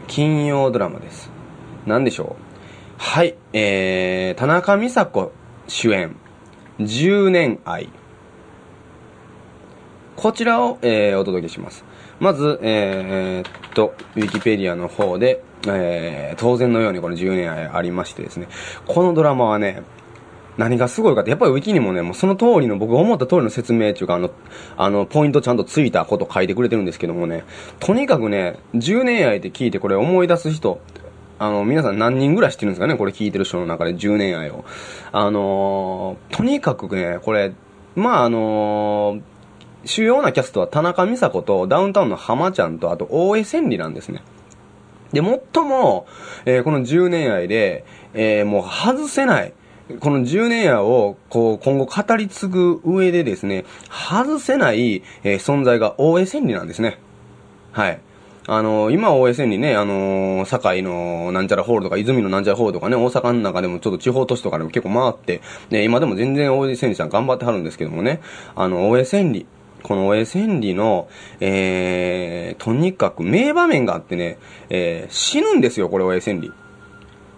[0.09, 1.31] 金曜ドラマです。
[1.87, 2.43] 何でしょう？
[2.99, 5.33] はい、えー、田中美佐子
[5.67, 6.17] 主演、
[6.79, 7.89] 10年愛。
[10.17, 11.85] こちらを、えー、お届けします。
[12.21, 18.49] まず、えー、っと、ウィキペディアの方で、えー、当然のようにこの10年愛ありましてですね、
[18.87, 19.83] このドラマはね、
[20.59, 24.31] 何がすごいかって、やっぱりウィキにもね、もうその通りの、僕が思った通りの説明っていうか、あの、
[24.77, 27.45] あの、ポイントちゃんとついたこと書いてくれてるんですけどもね、
[27.81, 30.81] とにかくね、10年愛って聞いてこれ思い出す人、
[31.39, 32.97] あの、皆さん何人ぐらい知ってるんですかね？
[32.97, 34.65] これ聞いてる人の中で10年愛を。
[35.11, 37.53] あのーとにかくね、これ、
[37.97, 39.23] まああのー
[39.85, 44.23] 主要なキャストは田中美佐子とダウンタウンの浜ちゃんとあと大江千里なんですね。
[45.13, 46.07] で、最も、
[46.45, 49.53] えーこの10年愛で、えーもう外せない、
[50.01, 56.99] この10年愛を、こう、今後語り継ぐ上でですね、外せない、えー存在が大江千里なんですね。
[57.73, 58.01] はい。
[58.49, 68.21] あの今 OSN にね、あの堺のなんちゃらホールとか、泉のなんちゃらホールとかね、大阪の中でもちょっと地方都市とかでも結構回って、ね、今でも全然 OSN さん頑張ってはるんですけどもね、
[68.57, 69.47] あの、OSN 里、
[69.83, 71.09] この OSN 里の、
[71.41, 74.39] えー、とにかく名場面があってね、
[74.71, 76.53] えー、死ぬんですよ、これ OSN 里。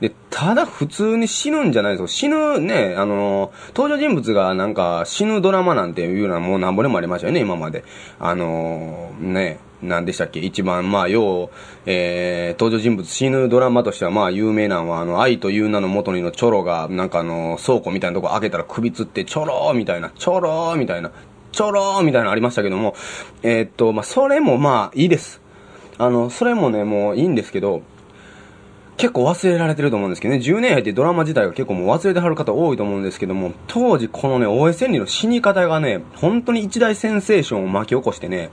[0.01, 2.07] で、ただ普通に死ぬんじゃないですよ。
[2.09, 7.85] 死ぬね、あの登場人物がなんか死ぬドラマなんていうのはもうなんぼでもありましたよね、今まで。
[8.19, 10.41] あのね、なんでしたっけ？
[10.41, 11.51] 一番、まあ、要、
[11.87, 21.13] えー、登場人物死ぬドラマとしては、まあ、有名なのは、あの、愛という名の元にのチョロが、なんかあの、倉庫みたいなとこ開けたら首つって、チョローみたいな、チョローみたいな、
[21.55, 22.95] ちょろーみたいなのありましたけども、
[23.43, 25.41] えーっと、まあ、それもまあ、いいです。
[25.99, 27.83] あの、それもね、もういいんですけど、
[28.97, 38.51] 結構忘れられてると思うんですけどね、10年入ってドラマ自体が結構もう忘れてはる方多いと思うんですけども、当時このね、大江千里の死に方がね、本当に一大センセーションを巻き起こしてね、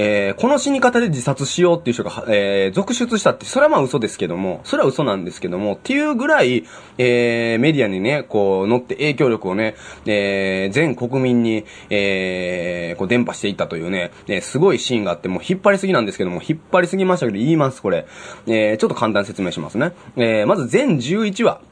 [0.00, 6.64] えーこの死に方で自殺しようっていう人が、えー続出したって、それはまあ嘘ですけども、それは嘘なんですけども、っていうぐらい、
[6.98, 9.74] えーメディアにね、こう、乗って影響力をね、
[10.06, 18.06] えー全国民に、えーこう、伝播していったというね、えーすごいシーンがあって、もう引っ張りすぎなんですけども、引っ張りすぎましたけど、言います、これ。
[18.46, 19.92] えーちょっと簡単に説明しますね。
[20.16, 21.67] えーまず全11話。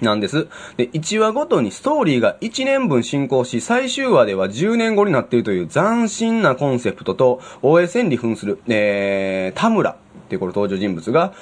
[0.00, 0.48] なんです。
[0.76, 9.96] で、1話ごとにストーリーが1年分進行し、最終話では10年後になっているという斬新なコンセプトと、OSN に扮する、えー、田村っ
[10.28, 11.32] ていうこれ登場人物が、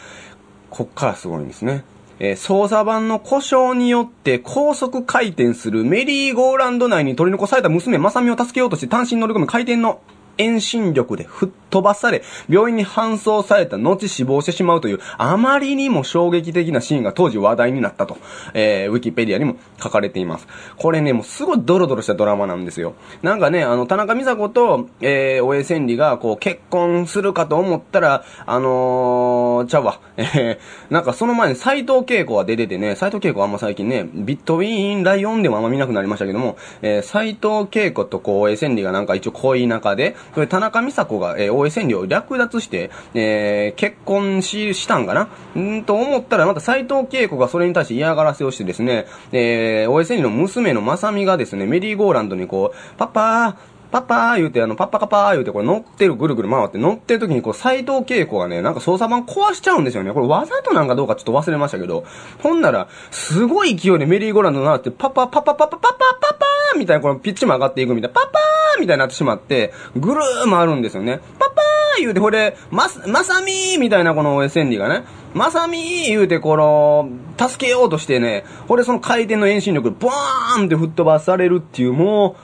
[0.71, 1.85] こっからすごいんですね。
[2.19, 10.01] えー操作盤の故障によって高速回転するメリーゴーランド内に取り残された娘、まさみを助けようとして単身乗り込む回転の
[10.39, 18.19] 遠心力で吹っ飛ばされ、病院に搬送された後死亡してしまうという、あまりにも衝撃的なシーンが当時話題になったと、
[18.53, 20.47] えー、ウィキペディアにも書かれています。
[20.77, 22.95] これね、もうすごいドロドロしたドラマなんですよ。
[23.23, 45.29] なんかね、あの、田中美佐子と、えー、大江千里が、こう、結婚するかと思ったら、あのー、ちゃうわ、えー、なんかその前に斎藤恵子が出ててね、斎藤恵子はあんま最近ね、ビットウィーンライオンでもあんま見なくなりましたけども、えー、斎藤恵子とこう、大江千里がなんか一応恋仲で、それ田中美佐子が、えー、防衛戦略を略奪して、えー、結婚し、したんかな？
[45.61, 60.15] んと思ったら、また斎藤恵子がそれに対して嫌がらせをしてですね、えー、大江千里の娘の正美がですね、メリーゴーランドにこう、パパー、パパー言うて、あの、パッパカパー言うて、これ乗ってる、ぐるぐる回って、乗ってる時に、こう、斎藤恵子がね、なんか操作盤壊しちゃうんですよね。
[60.15, 62.05] これわざとなんかどうかちょっと忘れましたけど。
[62.43, 71.21] ほんなら、すごい勢いでメリーゴーランドなって、パパ、パパ、パパ、パパ、パパ、ーみたいな、このピッチも上がっていくみたいな、パパーみたいになってしまって、ぐるー回るんですよね。
[71.39, 75.05] パパー言うて、これ、ま、まさみーみたいなこの SN がね、
[75.35, 77.09] まさみー言うて、この、
[77.39, 82.37] 助けようとしてね、これその回転の遠心力で、ボーンって吹っ飛ばされるっていう、も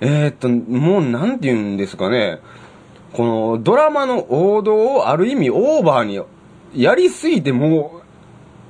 [0.00, 2.40] う、えー、っと、もうなんて言うんですかね。
[3.12, 6.20] このドラマの王道をある意味オーバーに
[6.74, 8.00] やりすぎてもう、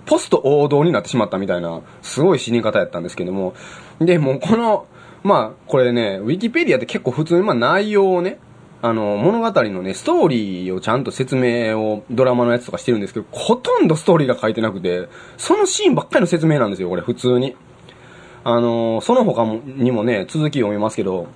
[0.06, 3.54] ポスト王道になってしまったみたいな、すごい死に方やったんですけども。
[4.00, 4.86] で、もうこの、
[5.22, 8.38] まあ、これね、ウィキペディアって結構普通にまあ内容をね、
[8.82, 17.56] あの、物語のね、ストーリーをちゃんと説明をドラマのやつとかしてるんですけど、ほとんどストーリーが書いてなくて、そのシーンばっかりの説明なんですよ、これ普通に。
[18.42, 21.26] あのその他もにもね、続き読みますけど、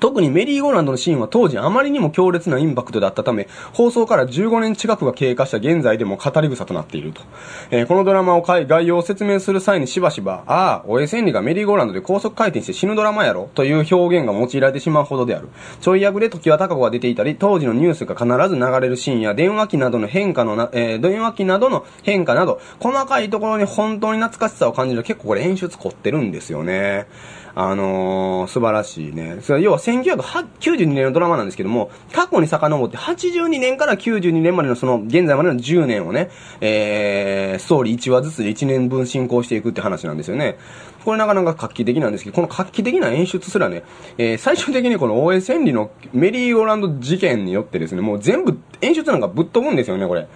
[0.00, 7.22] 特にメリーゴーランドのシーンは当時あまりにも強烈なインパクトだったため、放送から15年近くが経過した現在でも語り草となっていると。
[7.70, 15.48] えーこのドラマを概要を説明する際にしばしば、ああ、おえ千里がメリーゴーランドで高速回転して死ぬドラマやろという表現が用いられてしまうほどである。
[15.80, 27.06] ちょい役で時は高子が出ていたり、当時のニュースが必ず流れるシーンや電話機などの変化のな、えー電話機などの変化など、細かいところに本当に懐かしさを感じる結構これ演出凝ってるんですよね。
[27.54, 29.38] あのー、素晴らしいね。
[29.42, 40.58] それ要は1992年のドラマなんですけども、過去に遡って82年から92年までのその、現在までの10年をね、えー、ストーリー1話ずつで1年分進行していくって話なんですよね。
[41.04, 43.82] これなかなか画期的なんですけど、この画期的な演出すらね、
[44.18, 50.28] えー、最終的にこの大江千里のメリーゴーランド事件によってですね、もう全部演出なんかぶっ飛ぶんですよね、これ。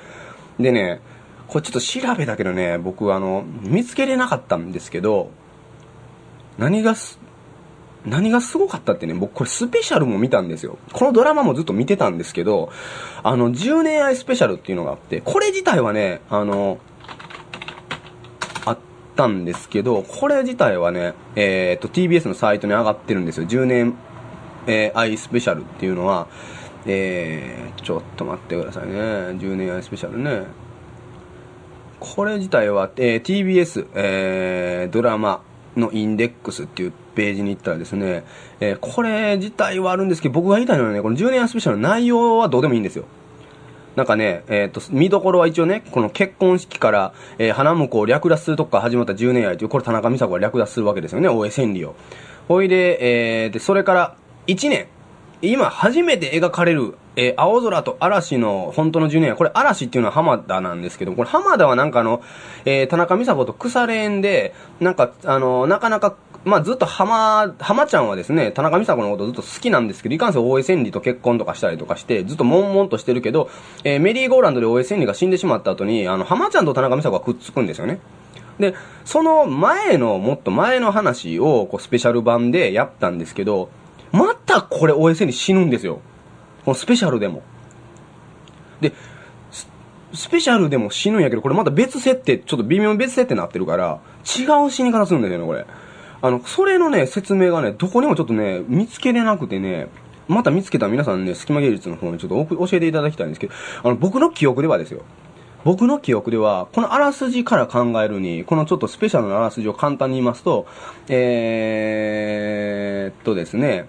[0.58, 1.00] でね、
[1.48, 5.30] これちょっと調べたけどね、僕あの、見つけれなかったんですけど、
[6.58, 7.18] 何がす、
[8.06, 10.78] 何がすごかったってね、僕これスペシャルも見たんですよ。
[10.92, 12.70] このドラマもずっと見てたんですけど、
[13.22, 16.78] あの、10年愛スペシャルっていうのがあって、これ自体はね、あの、
[18.66, 18.78] あっ
[19.16, 23.46] たんですけど、これ自体はね、えっ、と、TBS のサイトに上がってるんですよ。
[23.46, 23.94] 10年、
[24.66, 26.28] えー、愛スペシャルっていうのは、
[26.86, 28.94] えー、ちょっと待ってくださいね。
[28.94, 30.46] 10年愛スペシャルね。
[32.00, 35.42] これ自体は、えー、TBS、えー、ドラマ
[35.76, 38.24] のインデックスっていうページに行ったらですね、
[38.60, 43.04] えー、これ自体はあるんですけど、僕が言いたいのはね、この10年スペシャルの内容はどうでもいいんですよ。
[43.96, 51.94] なんかね、えっ、ー、と、見どころは一応ね、この結婚式から、えー、花婿を略奪するとこから始まった10年愛という、これ田中美佐子が略奪するわけですよね、大江千里を。
[52.48, 54.16] ほいで、えー、で、それから
[54.48, 54.86] 1年、
[55.42, 59.36] 今初めて描かれる、えー、青空と嵐の本当の10年愛。
[59.36, 62.22] これ嵐っていうのは浜田なんですけど、これ浜田はなんかあの、
[62.64, 73.48] えー、田中美佐子と腐れ縁で、なんか、あの、なかなかまあずっと浜、浜ちゃんはですね、田中美佐子のことずっと好きなんですけど、いかんせん大江千里と結婚とかしたりとかして、ずっと悶々としてるけど、
[73.82, 77.98] えー、メリーゴーランドで大江千里が死んでしまった後に、あの、浜ちゃんと田中美佐子がくっつくんですよね。
[78.58, 78.74] で、
[79.06, 83.70] その前の、もっと前の話を、こう、スペシャル版でやったんですけど、
[84.12, 86.00] またこれ大江千里死ぬんですよ。
[86.64, 87.42] このスペシャルでも。
[88.80, 88.92] で、
[90.12, 95.66] スペシャルでも死ぬんやけど、これまた別設定、ちょっと微妙別設定になってるから、違う死に方するんですよね、これ。
[96.22, 99.88] あの、それのね、説明がね、どこにもちょっとね、見つけれなくてね、
[100.28, 105.02] また見つけたら皆さんね、隙間芸術の方にちょっと教えていただきたいんですけど、あの、僕の記憶ではですよ。
[105.64, 110.66] 僕の記憶では、このあらすじから考えるに、このちょっとスペシャルなあらすじを簡単に言いますと、
[111.08, 113.86] えー、っとですね、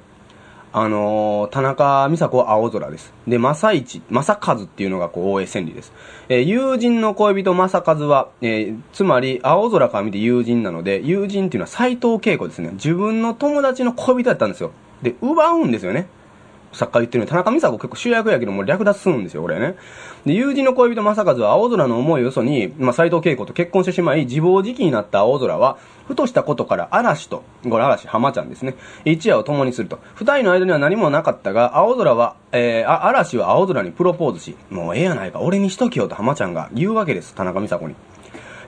[0.77, 3.13] あのー、田中美佐子は青空です。
[3.25, 5.93] で、正一、正和っていうのがこう、大江千里です。
[6.27, 12.71] えー、友人の恋人正和は、えー、つまり、青空から見て友人なので、友人っていうのは斎藤恵子ですね。
[12.73, 14.71] 自分の友達の恋人だったんですよ。
[15.01, 16.07] で、奪うんですよね。
[16.75, 19.75] 作家言ってるように、田中美佐子結構主役やけども略奪するんですよ、俺ね。
[20.25, 28.75] で、友人の恋人正和は青空の思いをよそに、まあ、斎藤恵子と結婚してしまい、自暴自棄になった青空は、ふとしたことから嵐と、これ嵐、浜ちゃんですね。
[29.05, 29.99] 一夜を共にすると。
[30.13, 37.95] 二人の間には何もなかったが、青空は、えー、あ、嵐は青空にプロポーズし、もうええやないか、俺にしときよと浜ちゃんが言うわけです、田中美佐子に。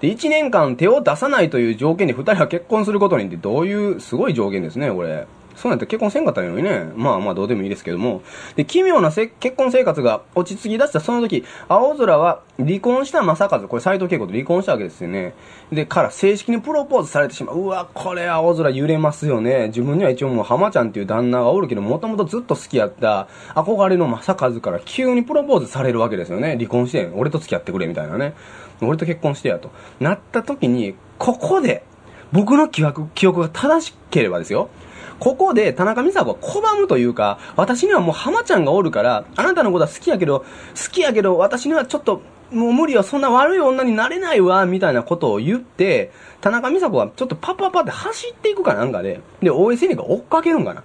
[0.02, 5.28] で、1年間手を出さないという条件で二人は結婚することにってどういうすごい条件ですね、これ。
[5.58, 6.92] そうなんて結婚せんかったのにね。
[6.96, 8.22] まあまあどうでもいいですけども。
[8.56, 15.34] で、奇妙なせ結婚生活が落ち着き出したその時、青空は離婚した正和、これ斎藤恵子と離婚したわけですよね。
[15.72, 17.58] で、から正式にプロポーズされてしまう。
[17.58, 19.68] うわ、これ青空揺れますよね。
[19.70, 26.56] 自分には一応もう浜ちゃんっていう旦那がおるけど、もともとずっと好きやった憧れの正和から急にプロポーズされるわけですよね。
[26.56, 28.36] 離婚して、俺と付き合ってくれみたいなね。
[28.82, 29.72] 俺と結婚してやと。
[30.00, 31.84] なった時に、ここで、
[32.32, 34.70] 僕の記憶、記憶が正しければですよ。
[35.20, 50.84] ここで田中美佐子は拒むというか、私にはもう浜ちゃんがおるから、あなたのことは好きやけど、好きやけど、私にはちょっと、もう無理よ、そんな悪い女になれないわ、みたいなことを言って、田中美佐子はちょっとパッパッパって走っていくかなんかで、で、大江千里が追っかけるんかな。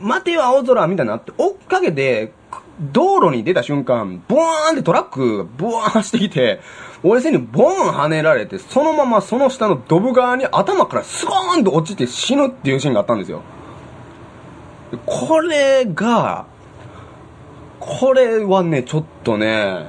[0.00, 2.32] 待てよ、青空みたいなって、追っかけて、
[2.80, 6.60] 道路に出た瞬間、ボーンってトラックボーン走ってきて、
[7.02, 13.42] 俺線にボーン跳ねられて、そのままその下のドブ側に頭からスコーンと落ちて死ぬっていうシーンがあったんですよ。
[15.04, 16.46] これが、
[17.80, 19.86] これはね、ちょっとね、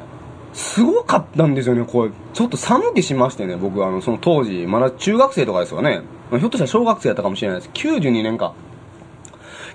[0.54, 2.12] すごかったんですよね、これ。
[2.34, 6.02] ちょっと寒気しましてね、僕あの、その当時、まだ中学生とかですよね。
[6.32, 7.70] ひょっとしたら小学生やったかもしれないです。
[7.74, 8.54] 92年か。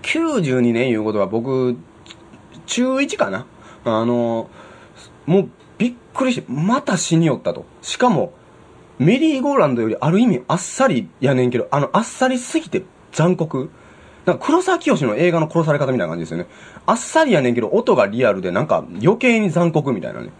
[0.03, 1.77] 92年いうことは僕、
[2.67, 3.47] 中1かな
[3.85, 4.51] あの、
[5.27, 7.65] もうびっくりして、また死によったと。
[7.81, 8.33] しかも、
[8.99, 12.83] メリーゴーランドよりある意味あっさりやねんけど、あの、あっさりすぎて
[13.13, 13.71] 残酷。
[14.25, 16.47] なんか黒沢清の映画の殺され方みたいな感じですよね。
[16.87, 20.31] あっさりやねんけど、音がリアルで、なんか余計に残酷みたいなね。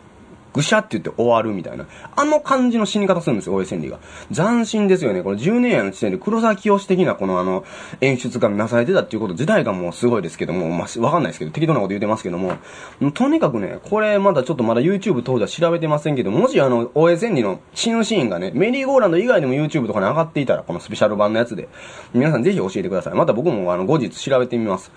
[0.53, 1.87] ぐしゃって言って終わるみたいな。
[2.17, 3.99] あの感じの死に方するんですよ、大江千里が。
[4.33, 5.23] 斬新ですよね。
[5.23, 7.65] これ10年やの時点で黒沢清的なこのあの、
[8.01, 12.53] 演出がなされてたっていうこと自体がもうすごいですけども、まあ、わかんないですけど、適当なこと言ってますけども、
[13.15, 21.69] とにかくね、これまだちょっとまだ YouTube 当時は調べてませんけど、もしあの、大江千里の死ぬシーンがね、メリーゴーランド以外でも YouTube とかに上がっていたら、このスペシャル版のやつで、
[22.13, 23.15] 皆さんぜひ教えてください。
[23.15, 24.93] また僕もあの、後日調べてみます。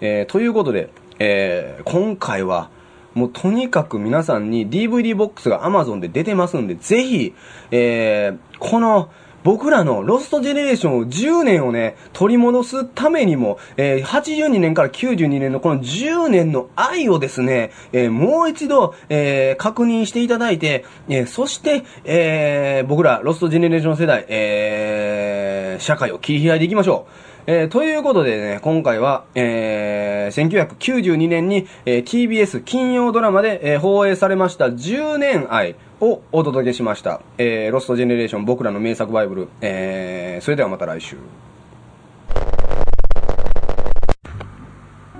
[0.00, 2.70] えー、ということで、えー、今回は、
[3.14, 7.34] もうとにかく皆さんに DVD ボックスが Amazon で出てますんで、ぜひ、
[7.70, 9.10] えー、この、
[9.42, 27.29] 僕らのロストジェネレーションを10年をね、取り戻すためにも、えー、82年から92年のこの10年の愛をですね、えー、もう一度、えー、確認していただいて、えー、そして、えー、僕らロストジェネレーション世代、えー、社会を切り開いていきましょう。
[27.46, 37.20] えー、ということでね、今回は、えー、1992年に、えー、TBS 金曜ドラマで、えー、放映されました10年愛をお届けしました。
[37.38, 39.48] えー、ロストジェネレーション僕らの名作バイブル。
[39.60, 41.16] えー、それではまた来週。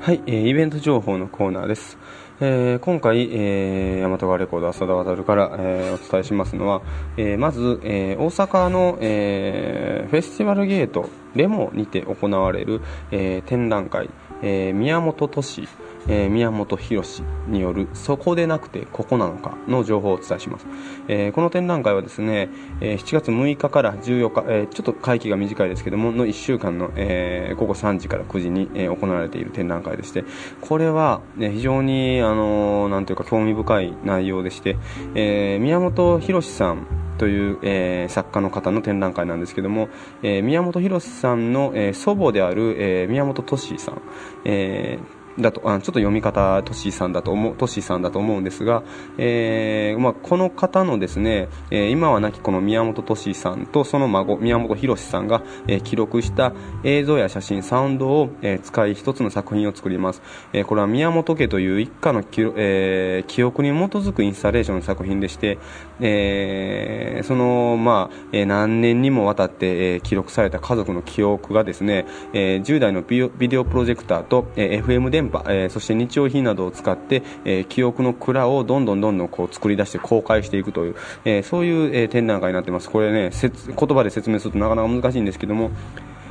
[0.00, 1.98] はい、えー、イベント情報のコーナーです。
[2.42, 6.80] えー、今回、えー、大和川レコード浅田渉から、えー、お伝えしますのは、
[7.18, 12.80] えー、まず、えー、大阪の、えー、フェスティバルゲートレモにて行われる、
[13.10, 14.08] えー、展覧会、
[14.42, 15.68] えー、宮本都市
[16.10, 20.66] えー、宮本浩による「そこでなくてここなのか」の情報をお伝えします、
[21.08, 22.50] えー、この展覧会はですね、
[22.80, 30.24] えー、7月6日から14日、えちょっと会期が短いですけどもの1週間の、え午後3時から9時に、え行われている展覧会でして
[30.60, 34.76] これは、ね、非常に、あのなんというか興味深い内容でして、
[35.14, 36.86] え宮本浩さん
[37.18, 39.90] という、えー、作家の方の展覧会なんですけども、
[40.22, 44.00] えー、宮本浩さんの、えー、祖母である、え宮本俊さん、
[44.44, 48.82] えーだと、あちょっと読み方、トシさんだと思う、トシさんだと思うんですが、
[49.18, 56.52] えー、まあ、この方のですね、えー、今は亡きこの宮本俊さんとその孫、宮本博さんが、えー、記録した
[56.84, 60.22] 映像や写真、サウンドを、えー、使い一つの作品を作ります。
[60.52, 65.58] えー、これは宮本家という一家のき、えー、記憶に基づくインスタレーションの作品でして、
[66.00, 82.90] えー、その、まあ、えー、何年にもわたって、えー、記録された家族の記憶がですね、えー、10代のビデオプロジェクターと、えー、FM 電波、えー、そして日用品などを使って、えー、記憶の蔵をどんどんどんどんこう作り出して公開していくという、えー、そういう、えー、展覧会になってます。
[82.90, 83.50] これね、言
[83.88, 85.70] 葉で説明するとなかなか難しいんですけども、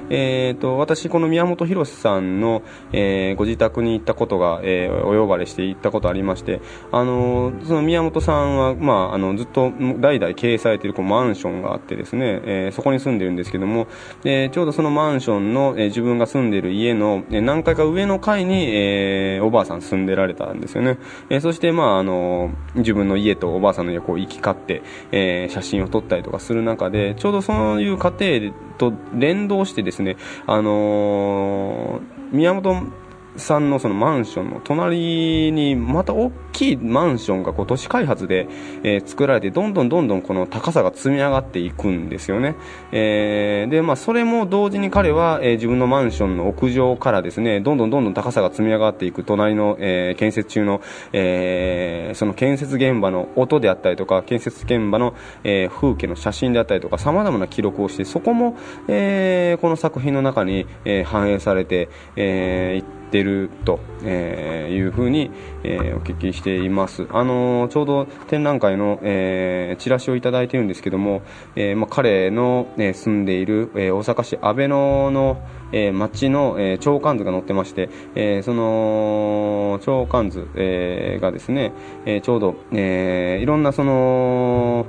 [0.10, 13.88] えーと、私、この宮本浩さんの、えー、ご自宅に行ったことが、えー、お呼ばれして行ったことありまして、あのその宮本さんは、まあ、あのずっと代々経営されているこうマンションがあってですね、えー、そこに住んでるんですけども、
[14.24, 20.98] え、ちょうどそのマンションの、えー、自分が住んでいる家の、えー、何階か上の階に、えー、おばあさん住んでられたんですよね。
[21.30, 24.82] えー、そして、まあ、あの自分の家とおばあさんの家をこう行き交って、
[25.12, 30.18] えー、写真を撮ったりとかする中で、ちょうどそういう過程と連動してですね、ね。
[30.46, 32.92] あのー、宮本
[33.40, 38.48] さんのそのマンションの隣にまた大きいマンションがこう都市開発で、
[38.84, 42.56] えー、作られてどんどんどんどんこの高さが積み上がっていくんですよね、
[42.92, 50.82] えー、でまあそれも同時に彼は、えー、自分のマンションの屋上からですねどんどんどんどん高さが積み上がっていく隣の、えー、建設中の、
[51.14, 65.32] えー、その建設現場の音であったりとか建設現場の、えー、風景の写真であったりとかさまざまな記録をしてそこも、えー、この作品の中に、えー、反映されて、えー、ってると、えー、いうふうに、
[65.64, 67.08] えー、お聞きしています。
[67.12, 71.24] あのー、ちょうど展覧会の、えー、チラシをいただいているんですけども、
[71.56, 75.42] えーまあ、彼の、えー、住んでいる、えー、大阪市阿倍野の、
[75.72, 81.74] えー、町の、えー、長官図が載ってまして、えー、その長官図、えー、がですね、
[82.06, 84.86] えー、ちょうど、えー、いろんなその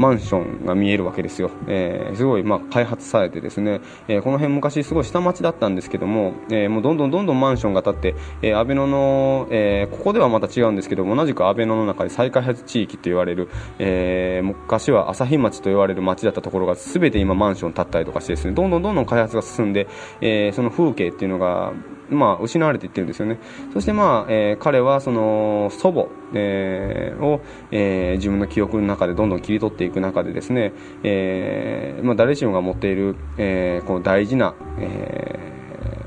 [0.00, 19.86] マンションが見えるわけですよ、えー、すごい、まあ、開発されてですね、えー、この辺昔すごい下町だったんですけども、えー、もうどんどんどんどんマンションが建って、えー、安倍野の、えー、ここではまた違うんですけども同じく安倍野の中で再開発地域と言われる、えー、昔は朝日町と言われる町だったところが全て今マンション建ったりとかしてですねどんどんどんどん開発が進んで、
[20.22, 21.74] えー、その風景っていうのが
[22.10, 23.38] まあ、失われていってるんですよね。
[23.72, 27.40] そして、まあ、えー、彼はその祖母、えー、を、
[27.70, 35.59] えー、自分の記憶の中でどんどん切り取っていく中でですね、えーまあ、誰しもが持っている、えー、この大事な、えー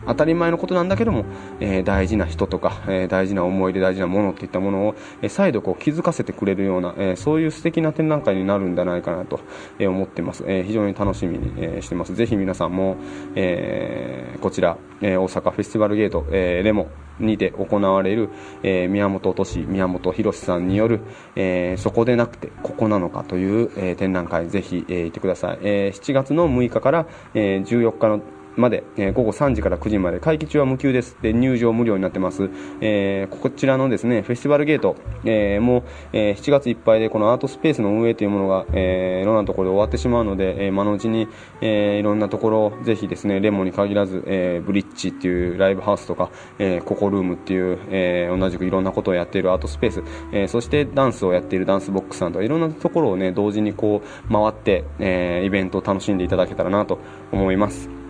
[0.08, 1.26] 当たり前のことなんだけども、
[1.60, 9.40] えー、大事な人とか、えー、大事な思い出、大事なものっていったものを、えー、再度こう気づかせてくれるような、えそういう素敵な展覧会になるんじゃないかなと、
[9.80, 10.44] え思ってます。
[10.48, 12.16] え非常に楽しみに、えしてます。
[12.16, 12.98] ぜひ皆さんも、
[13.36, 16.88] えこちら、え大阪フェスティバルゲート、えー、レモ
[17.20, 18.30] にて行われる、
[18.64, 21.02] えー、宮本敏宮本浩さんによる、
[21.36, 28.22] えー、そこでなくてここなのかという、えー、展覧会ぜひ、えー、行ってください、えー、7月の6日から、えー、14日の
[28.56, 31.18] まで、えー午後3時から9時まで会期中は無給です。
[31.22, 32.50] で入場無料になってます、
[32.82, 34.96] えーこちらのですねフェスティバルゲート、
[35.26, 35.84] えーもう、
[36.14, 41.28] えー7月いっぱいでこのアートスペースの運営というものが、えいろんなところで終わってしまうので、え今のうちに、
[41.62, 46.30] えいろんなところぜひですねレモンに限らず、えブリッジっていうライブハウスとか、
[46.60, 57.00] えーココルームっていう、え同じくいろんなことをやっているアートスペース、えそしてダンスをやっているダンスボックスさんとかいろんなところをね同時にこう回って、えイベントを楽しんでいただけたらなと
[57.32, 58.03] 思います。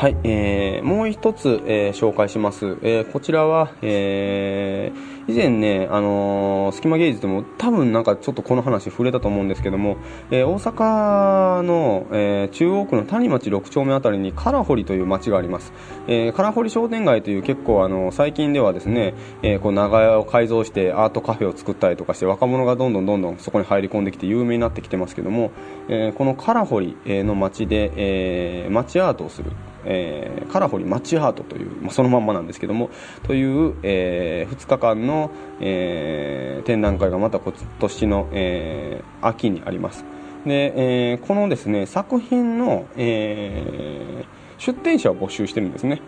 [0.00, 2.78] はい、えーもう一つ、えー紹介します。
[2.80, 9.98] えーこちらは、えー以前ね、あのー、隙間芸術でも多分なんかちょっとこの話触れたと思うんですけども、
[10.30, 15.74] えー大阪の、えー中央区の谷町6丁目あたりにカラホリという町があります。
[16.08, 25.50] えーカラホリ商店街という結構あの最近ではですね、えーこう長屋を改造してアートカフェを作ったりとかして若者がどんどんどんどんそこに入り込んできて有名になってきてますけども、
[25.90, 29.52] えーこのカラホリの町で、えー町アートをする
[29.84, 32.90] えーカラホリマッチハートという、まあ、そのまんまなんですけども
[33.22, 40.04] という、え2日間の、えー展覧会がまた今年の、えー秋にあります。
[40.44, 46.02] で、えーこのですね作品の、えー出展者を募集してるんですね。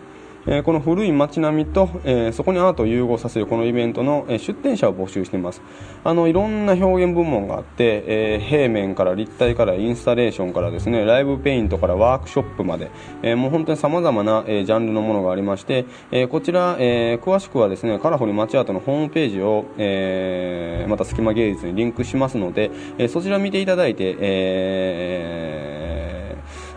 [0.45, 5.61] えーこの古い街並みと、えーそこにアートを融合させるこのイベントの、えー出展者を募集しています。
[6.03, 12.91] あのいろんな表現部門があって、え平面から立体からインスタレーションからですねライブペイントからワークショップまで、
[13.21, 25.92] えもう本当にさまざまな、えジャンルのものがありまして、えこちら、え詳しくはですねカラフル街アートのホームページを、えまた隙間芸術にリンクしますので、えそちら見ていただいて、えー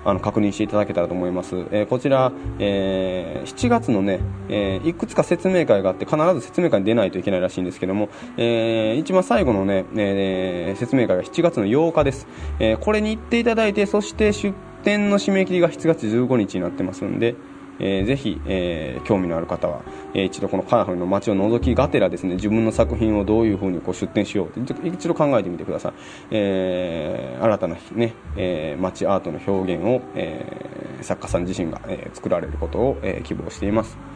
[0.06, 12.26] あの確認していただけたらと思います、えーこちら、えー7月のね、えーいくつか説明会があって必ず説明会に出ないといけないらしいんですけども、えー一番最後のね、えー説明会が7月の8日です、
[12.60, 14.54] えーこれに行っていただいてそして出
[14.84, 17.34] 店の締め切りが7月15日になってますんで
[17.78, 19.82] えーぜひ、えー興味のある方は、
[20.14, 25.92] えー一度このカラフルの街を覗きがてらですね自分の作品をどういうふうにこう出展しようって一度考えてみてください、
[26.30, 34.15] えー新たな、ねえー街アートの表現を、えー作家さん自身が、えー作られることを、えー希望しています。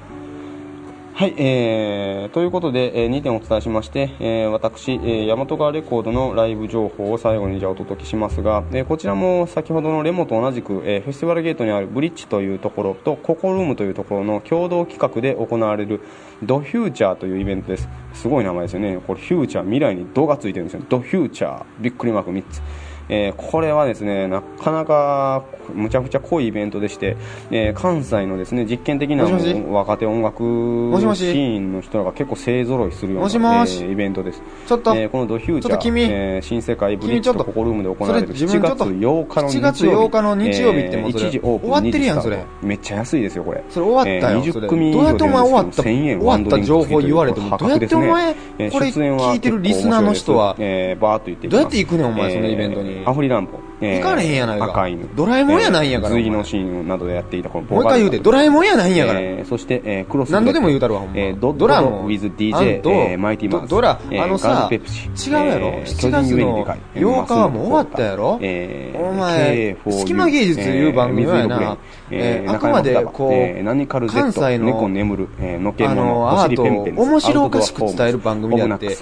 [1.13, 16.01] はい、えー、ということで、え2点お伝えしまして、えー私、えー、大和川レコードのライブ情報を最後にじゃお届けしますが、えーこちらも先ほどのレモと同じく、えーフェスティバルゲートにあるブリッジというところとココルームというところの共同企画で行われる
[16.43, 17.89] ドフューチャーというイベントです。
[18.15, 18.99] すごい名前ですよね。
[19.07, 20.83] これフューチャー未来にドがついてるんですよ。
[20.89, 22.63] ドフューチャーびっくりマーク3つ。
[23.11, 25.45] えーこれはですねなかなか
[25.75, 27.17] むちゃくちゃ濃いイベントでして、
[27.51, 33.83] えー関西のですね実験的な若手音楽シーンの人らが結構勢ぞろいするようなもしもし？
[33.85, 34.43] えーイベントです。
[34.67, 41.25] ちょっとえーこのドフューチャーえー新世界ブリッジととココルームで行われるそれ自7月分ちょっと8日の日曜日7月8日の日曜日ってもうそれ。
[41.25, 41.71] えー1時オープン。
[41.71, 43.65] 終わってるやん2時スタートそれめっちゃ安いですよこれ。
[43.69, 54.03] それ終わったよ、えーそれ20組以どうやってお前終わった、1000円終わった情報言われても、どうやってお前、えーこれ聞いてるリスナーの人は、えーバーっと言ってどうやって行くねんお前えーそのイベントにアフリランポ、えー。
[54.03, 54.65] 行かれへんやないか。
[54.67, 55.09] 赤犬。
[55.15, 56.21] ドラえもんやないんやからえー。
[56.21, 56.23] お前。
[56.25, 59.21] 随のシーンなどでやっていたこのもう一回言うて、ドラえもんやないんやから。
[59.21, 61.15] えーそして、えークロス何度でも言うたるわほんま。
[61.17, 63.71] えードドラもウィズあ DJ えーマイティマウス。
[63.71, 65.31] ドドラえーあのさガズペプシ。
[65.31, 65.67] 違うやろ。
[65.69, 66.79] えー7月の巨人ゆえにでかい。
[66.95, 71.79] えー8日はもう終わったやろえーお前 K4U 隙間芸術いう番組はやな。
[72.11, 76.67] えーあくまでこうえーナニカ関西の猫眠る、えーのけあものの、アートを
[77.07, 78.97] 面白おかしく伝える番組であって、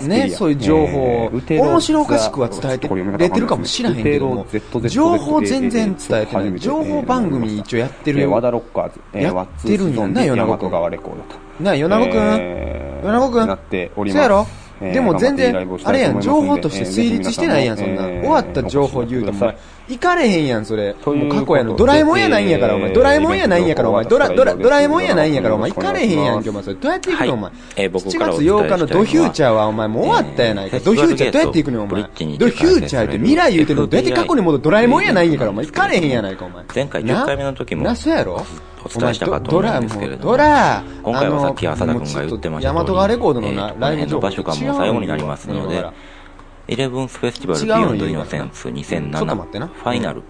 [0.00, 2.88] ね、そういう情報を、面白おかしくは伝えて
[3.18, 4.46] れてるかもしらへんけども、
[4.88, 6.58] 情報全然伝えてない。
[6.58, 8.20] 情報番組一応やってる。
[8.22, 8.30] よ。
[8.30, 10.08] やってるんや。
[10.08, 11.36] なーズ米子君大和川レコードと。
[11.60, 12.20] なあ、米子くん。
[12.40, 13.46] えー米子くん。
[14.12, 14.46] そうやろ？
[14.80, 18.02] えーでも全然あれやん、情報として成立してないやん、そんな。
[18.02, 19.56] 終わった情報言うても、お前、
[19.88, 20.94] 行かれへんやん、それ。
[21.04, 21.76] もう過去やの。
[21.76, 22.92] ドラえもんやないんやから、お前。
[22.92, 24.04] ドラえもんやないんやから、お前。
[24.06, 25.70] ドラ、ドラ、ドラえもんやないんやから、お前。
[25.72, 26.62] 行かれへんやんけ、お前。
[26.62, 27.52] それ、どうやって行くの、お前？
[27.76, 30.76] えー僕7月からお伝えしたい8日のドフューチャーは、お前、もう終わったやないか。
[30.78, 32.02] えードフューチャーどうやって行くの、お前。
[32.02, 35.66] ドフューチャーって未来言うてんの、どうやって過去に戻るドラえもんやないんやから、お前。
[35.66, 36.64] 行かれへんやないか、お前。
[36.74, 38.42] 前回な10回目の時もな、そうやろ？
[38.86, 45.82] お伝えしたかと思うんですけれどもドラ今回はさっき浅田君が言ってました通り大和川レコードのえなーこの辺の場所がもう最後になりますので
[46.66, 49.66] イレブンスフェスティバルビヨンドイノセンスちょっと待ってな。
[49.66, 50.22] 2007ファイナル。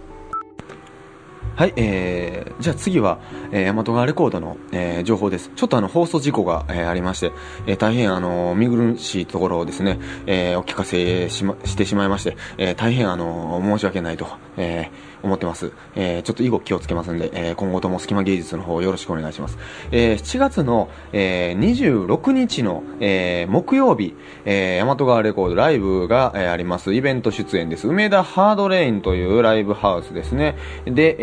[1.57, 3.21] はい、えー、じゃあ次は、
[3.53, 5.53] えー、大和川レコードの、えー、情報です。
[5.55, 7.31] ちょっとあの、放送事故が、えー、ありまして、
[7.69, 14.27] えー、大変あの、見苦しいところをですね、えー、お聞かせしま、してしまいまして、えー、大変あの、申し訳ないと。
[14.57, 15.73] えー、思ってます。
[15.95, 19.59] えー、ちょっと以後気をつけますんで、えー、今後とも隙間芸術の方よろしくお願いします。
[19.91, 24.15] えー、7月の、えー、26日の、えー、木曜日、
[24.45, 26.95] えー、大和川レコードライブが、えー、あります。
[26.95, 27.89] イベント出演です。
[27.89, 30.57] 梅田ハードレインというライブハウスですね。
[30.85, 31.17] で、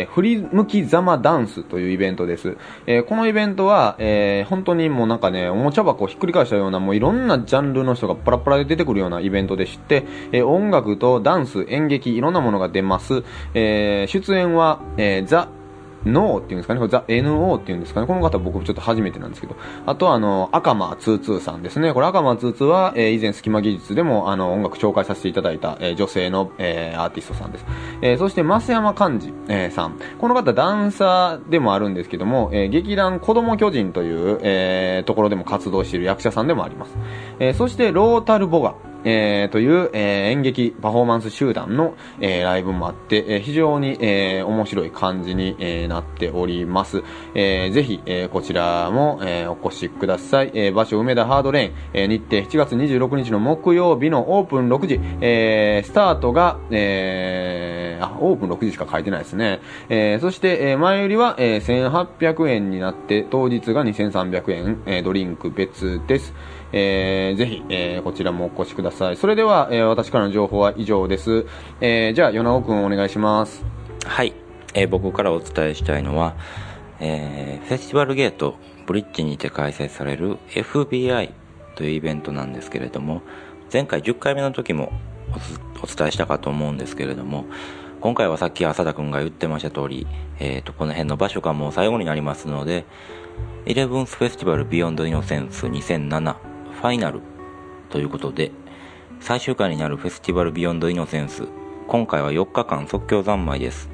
[0.00, 2.56] えー、振り向きざまダンスというイベントです。
[2.86, 13.24] えー、このイベントは、えー、本当にもうなんかね、おもちゃ箱をひっくり返したような、もういろんなジャンルの人がパラパラで出てくるようなイベントでして、えー、音楽とダンス、演劇、いろんなものが出ます。
[13.54, 15.48] えー、出演は、えー、ザ・
[16.04, 21.92] ノーっていうんですかね、これザ・ NO っていうんですかね、この方僕ちょっと初めてなんですけど、あとはあの、赤間22さんですね。
[21.92, 27.66] これ赤間22は、えー、以前隙間技術でもあの、音楽紹介させていただいた、えー、女性の、えー、アーティストさんです。
[28.02, 29.98] えー、そして、増山寛治、えー、さん。
[30.18, 36.96] この方ダンサーでもあるんですけども、えー、劇団子供巨人という、えー、ところでも活動している役者さんでもあります。
[37.38, 38.74] えー、そして、ロータルボガ。
[39.04, 47.02] えー、という、えー、演劇パフォーマンス集団の、えー、ライブもあって、えー、非常に、えー、面白い感じに、えー、なっております。
[47.34, 50.50] えー、ぜひ、えー、こちらも、えー、お越しください。
[50.54, 59.60] えー、場所梅田ハードレイン、えー、日程7月26日の木曜日のオープン6時、えー、スタートが、えー、あ、オープン6時しか書いてないですね。
[59.88, 66.34] えー、そして、えー、前売りは、えー、1800円になって、当日が2300円、えー、ドリンク別です。
[66.72, 69.16] えー、ぜひ、えー、こちらもお越しください。
[69.16, 71.46] それでは、えー、私からの情報は以上です。
[71.80, 73.64] えー、じゃあ、米子くんお願いします。
[74.04, 74.32] はい。
[74.74, 76.34] えー、僕からお伝えしたいのは、
[77.00, 78.56] えー、フェスティバルゲート
[78.86, 81.32] ブリッジにて開催される FBI
[81.74, 83.22] というイベントなんですけれども、
[83.72, 84.92] 前回10回目の時も
[85.82, 87.44] お伝えしたかと思うんですけれども、
[88.00, 90.06] 今回はさっき浅田くんが言ってました通り、
[90.40, 92.84] え、ー、と、この辺の場所がもう最後になりますので、
[93.64, 96.51] イレブンスフェスティバルビヨンドイノセンス2007
[96.82, 97.20] ファイナル
[97.90, 98.50] ということで、
[99.20, 101.46] 最終回になるフェスティバルビヨンドイノセンス、
[101.86, 103.88] 今回は4日間即興三昧です。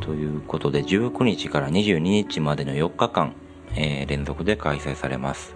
[0.00, 3.34] ということで、19日から22日までの4日間、
[3.76, 5.54] えー、連続で開催されます。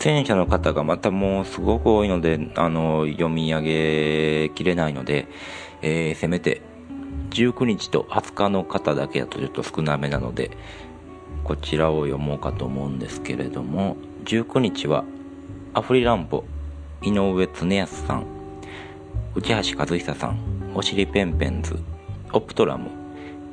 [0.00, 5.28] 出演者の方がまたもうすごく多いので、あの、読み上げきれないので、
[5.82, 6.62] えー、せめて
[7.30, 10.50] 19日と20日の方だけだとちょっと少なめなので、
[11.44, 15.04] こちらを読もうかと思うんですけれども、19日は
[15.74, 16.44] アフリランボ
[17.02, 18.26] 井上恒康さん
[19.34, 21.78] 内橋和久さんおしりペンペンズ
[22.32, 22.88] オプトラム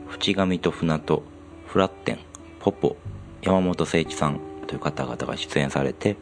[0.08, 1.24] 淵上と船と
[1.68, 2.20] フラッテン
[2.62, 2.96] ポポ
[3.42, 6.16] 山本誠一さんという方々が出演されて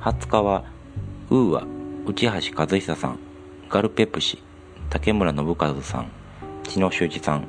[0.00, 0.64] 20日は
[1.30, 1.64] ウーア
[2.06, 3.20] 内橋和久さん
[3.70, 4.42] ガルペプシ
[4.90, 6.10] 竹村信和さん
[6.64, 7.46] 知野修二さん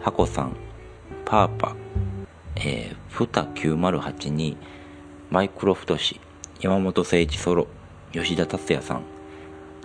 [0.00, 0.56] ハコさん
[1.24, 1.76] パーパ
[2.56, 4.56] えー、フタ9082
[5.34, 6.20] マイクロフト氏、
[6.60, 7.66] 山本誠一ソロ、
[8.12, 9.02] 吉田達也さん、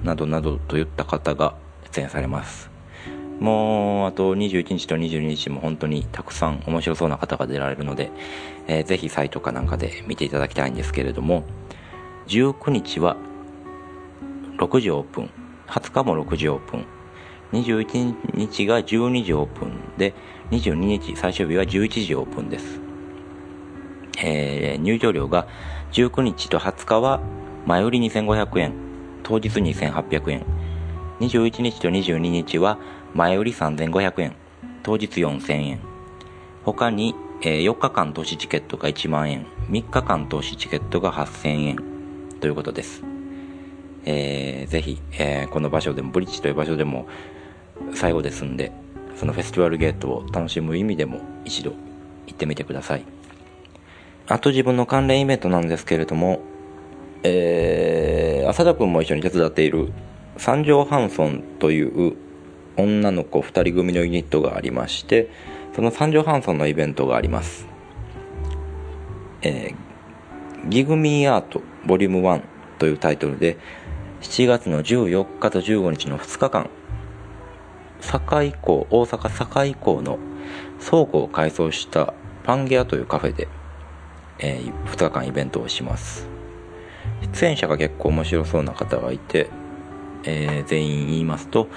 [0.04, 1.56] などなどといった方が
[1.92, 2.70] 出演されます。
[3.40, 8.12] もう、あと21日と22日も本当にたくさん面白そうな方が出られるので、
[8.68, 11.44] えー、ぜひサイトかなんかで見ていただきたいんですけれども、
[12.28, 13.18] 19日は
[14.60, 15.32] 6時オープン、
[15.66, 16.86] 20日も6時オープン、
[17.54, 20.14] 21日が12時オープンで、
[20.52, 22.89] 22日最終日は11時オープンです。
[24.22, 25.48] えー、入場料が
[25.92, 27.22] 19日と20日は
[27.66, 28.74] 前売り2500円、
[29.24, 30.46] 当日2800円。
[31.20, 32.80] 21日と22日は
[33.14, 34.36] 前売り3500円、
[34.84, 35.80] 当日4000円。
[36.64, 41.78] 他に、えー、4日間投資チケットが1万円、3日間投資チケットが8000円
[42.40, 43.04] ということです。
[44.06, 47.08] えー、ぜひ、えー、この場所でも、ブリッジという場所でも
[47.94, 48.72] 最後ですんで、
[49.16, 51.72] そのフェスティバルゲートを楽しむ意味でも一度
[52.28, 53.19] 行ってみてください。
[54.32, 56.40] あと自分の関連イベントなんですけれども、
[57.24, 59.92] えー、浅田くんも一緒に手伝っている
[60.38, 62.16] 三条ハンソンという
[62.78, 65.32] 女の子2人組のユニットがありまして
[65.76, 67.68] その三条ハンソンのイベントがあります。
[69.42, 72.42] えー、ギグミーアートボリューム1
[72.78, 73.58] というタイトルで
[74.22, 76.70] 7月の14日と15日の2日間
[78.02, 80.20] 堺港大阪堺港の
[80.80, 82.14] 倉庫を改装した
[82.44, 83.48] パンゲアというカフェで
[84.40, 86.40] えー、2日間イベントをします。
[87.22, 89.50] 出演者が結構面白そうな方がいて、
[90.24, 91.70] えー、全員言いますと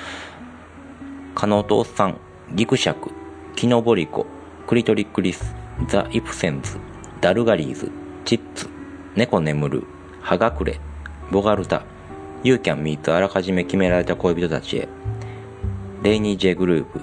[1.35, 2.21] 加納とおっさん
[2.53, 3.11] ギクシャク
[3.57, 4.27] キノボリコ
[4.67, 5.55] クリトリックリス
[5.89, 6.79] ザ・イプセンズ
[7.21, 7.91] ダルガリーズ
[8.25, 8.69] チッツ
[9.15, 9.85] 猫眠る
[10.21, 10.81] 葉隠れ
[11.31, 11.85] ボガルタ
[12.45, 14.89] ユーキャンミーツあらかじめ決められた恋人たちへ
[16.03, 17.01] レイニー・ジェグループ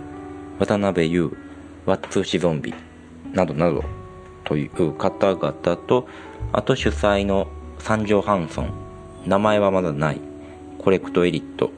[0.59, 1.37] 渡辺優
[1.85, 2.73] ワッツーシゾンビ
[3.33, 3.98] などなど。
[4.49, 6.07] という方々と、
[6.51, 7.47] あと主催の
[7.77, 8.73] 三条ハンソン、
[9.27, 10.19] 名前はまだない、
[10.79, 11.69] コレクトエリット、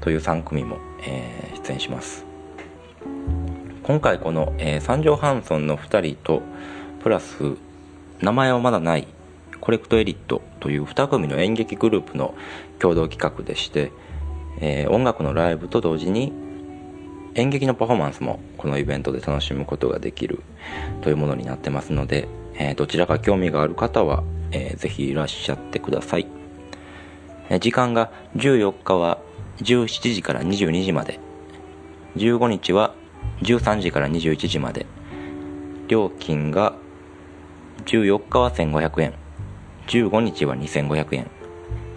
[0.00, 2.24] という3組も、えー、出演します。
[3.82, 6.42] 今回この、えー、三条ハンソンの2人と
[7.02, 7.56] プラス
[8.20, 9.08] 名前はまだない。
[9.60, 10.42] コレクトエリット。
[10.60, 12.34] という2組の演劇グループの
[12.78, 13.90] 共同企画でして、
[14.60, 16.32] えー、音楽のライブと同時に
[17.34, 20.40] 演劇のパフォーマンスもこのイベントで楽しむことができる
[21.02, 24.22] というものになってますので、えー、どちらか興味がある方は、
[24.52, 26.26] えー、ぜひいらっしゃってください、
[27.48, 29.18] えー、時間が14日は
[29.58, 31.20] 17時から22時まで。
[32.16, 32.94] 15日は
[33.42, 34.86] 13時から21時まで。
[35.88, 36.74] 料金が
[37.84, 39.14] 14日は1500円。
[39.88, 41.30] 15日は2500円。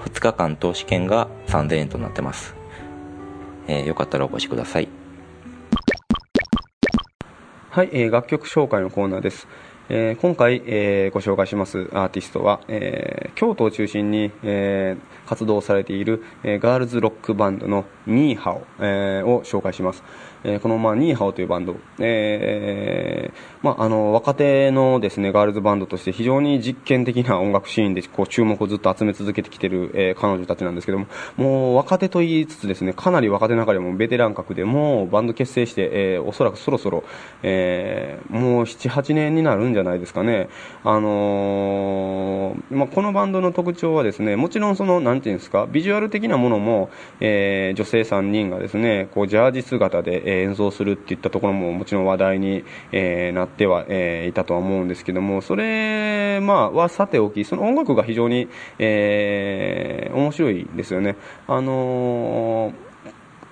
[0.03, 2.55] 2日間投資券が3000円となってます、
[3.67, 4.96] えー、よかったらお越しください。
[7.77, 9.47] はい、えー、楽曲紹介のコーナーです、
[9.87, 20.01] えー、今回、えー、ご紹介しますアーティストは、えー、京都を中心に、えー、活動されている、えー、ガールズロックバンドのニーハオ、えー、を紹介します。
[20.43, 37.03] えー、この、まあ、ニーハオというバンド、えーまあ、あの若手のですねガールズバンドとして非常に実験的な音楽シーンでこう注目をずっと集め続けてきてる、えー、彼女たちなんですけどももう若手と言いつつですねかなり若手の中でもベテラン格でもバンド結成して、えー、おそらくそろそろ、
[37.43, 40.49] えー、もう78年になるんじゃないですかね、
[40.83, 46.89] あのー、まあ、このバンドの特徴はですねもちろんそのなんていうんですかビジュアル的なものも、
[47.19, 58.47] えー、女性3人がですねこうジャージ姿で、演奏するっていったところももちろん話題に、えー、なっては、えー、いたとは思うんですけどもそれ、まあ、はさておきその音楽が非常に、
[58.79, 61.15] えー、面白いですよね。
[61.47, 62.86] あのー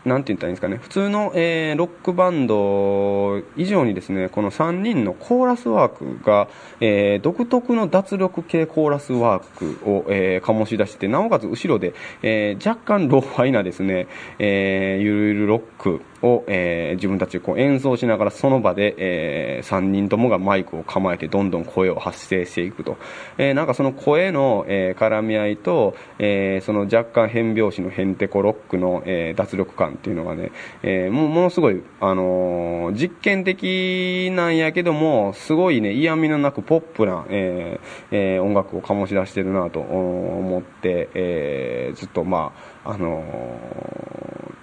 [0.05, 6.47] なんて言ったらいいんですかね、普通の、えー、ロックバンド以上にですね、この3人のコーラスワークが、
[6.79, 22.97] えー、独特の脱力系コーラスワークを、えー、醸し出して、なおかつ後ろで、えー、若干ローファイなですね、えー、ゆるゆるロック、を、えー、自分たちでこう演奏しながらその場で、えー、3人ともがマイクを構えてどんどん声を発生していくと、
[23.37, 30.51] えー、なんかその声の、えー、絡み合いと、えー、その若干変拍子のヘンテコロックの、えー、脱力感っていうのがね、
[30.83, 44.55] えー、もものすごい、あのー、実験的なんやけどもすごいね嫌味のなくポップな、えーえー、音楽を醸し出してるなと思って、えー、ずっとまああのー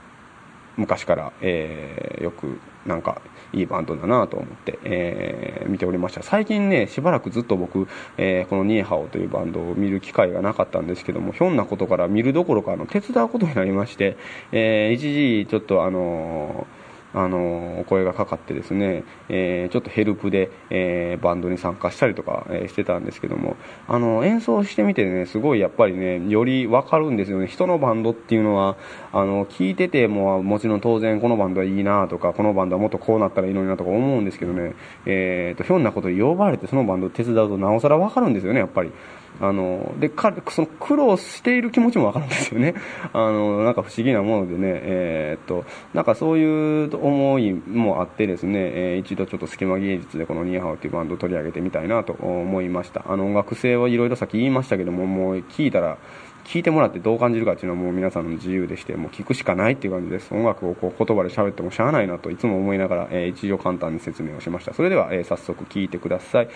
[0.76, 3.20] 昔から、えー、よくなんか
[3.52, 6.22] いいバンドだなと思って、えー、見ておりました。
[6.22, 14.16] 最近ねしばらくずっと僕、えー、このニーハオというバンドを見る機会がなかったんですけどもひょんなことから見るどころかあの手伝うことになりまして、
[14.52, 16.81] えー、一時ちょっとあのー
[17.14, 23.56] あのお声がかかってですね、えー、ちょっとヘルプで、えー、バンドに参加したりとか、え、してたんですけども
[23.88, 28.76] あの演奏してみてねすごいやっぱりねより分かるんですよね人のバンドっていうのは
[29.12, 34.74] あの聞いててももちろん当然このバンドはいいなとかこのバンドはもっとこうなったらいいのになとか思うんですけどね、
[35.06, 38.92] えーと、ひょんなこと呼ばれてそのバンドを手伝うとなおさら分かるんですよねやっぱり。
[39.40, 42.74] あのでかその苦労している気持ちもわかるんですよね。
[43.12, 45.64] あのなんか不思議なものでね、えー、っと
[45.94, 53.04] なんかそういう思いもあってですね、えー、一度ちょっと隙間芸術でこのニーハオというバンドを取り上げてみたいなと思いました。
[53.08, 55.98] あの音楽性はいろいろさっき言いましたけどももう聞いたら
[56.44, 64.74] 聞いてもらってどう感じるかっていうのはもう皆さんの自由でしてもう聞くしかないっていう感じです音楽をこう言葉で喋ってもしゃあないなといつも思いながら、えー、一応簡単に説明をしました。
[64.74, 66.48] それでは、えー、早速聞いてください、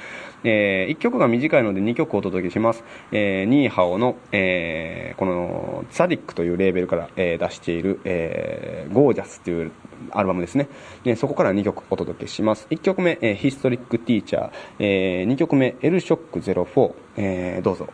[0.45, 9.71] えー、1曲が短いので2曲お届けします、え、ニーハオの、え、このサディックというレーベルから、え、出している、え、ゴージャスという
[10.11, 10.69] アルバムですね。
[11.05, 12.67] でそこから2曲お届けします。
[12.71, 17.89] 1曲目、え、ヒストリックティーチャー、えー、2曲目エルショック04、えー、どうぞ。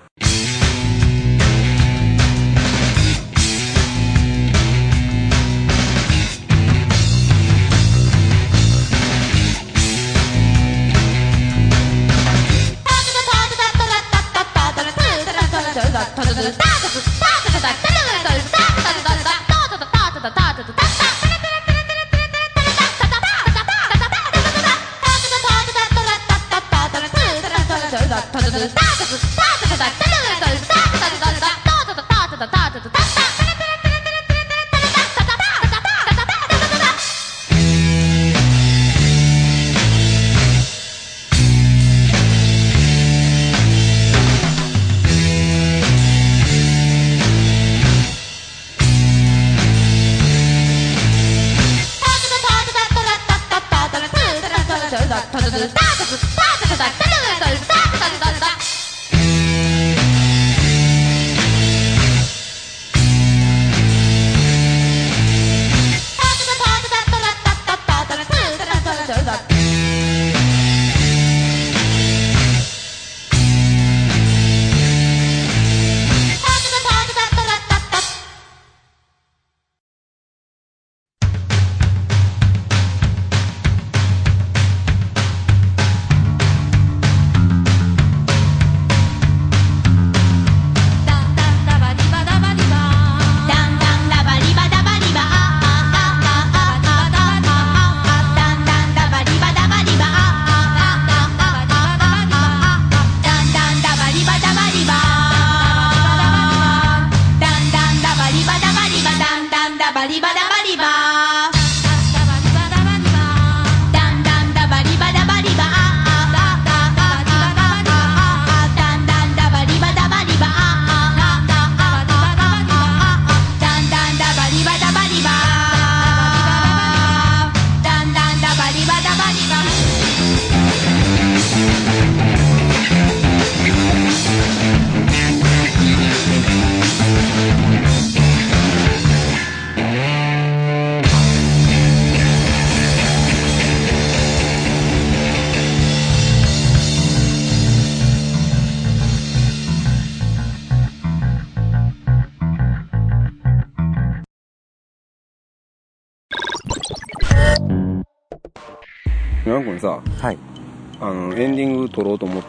[161.93, 162.43] エンディング撮ろうと思っ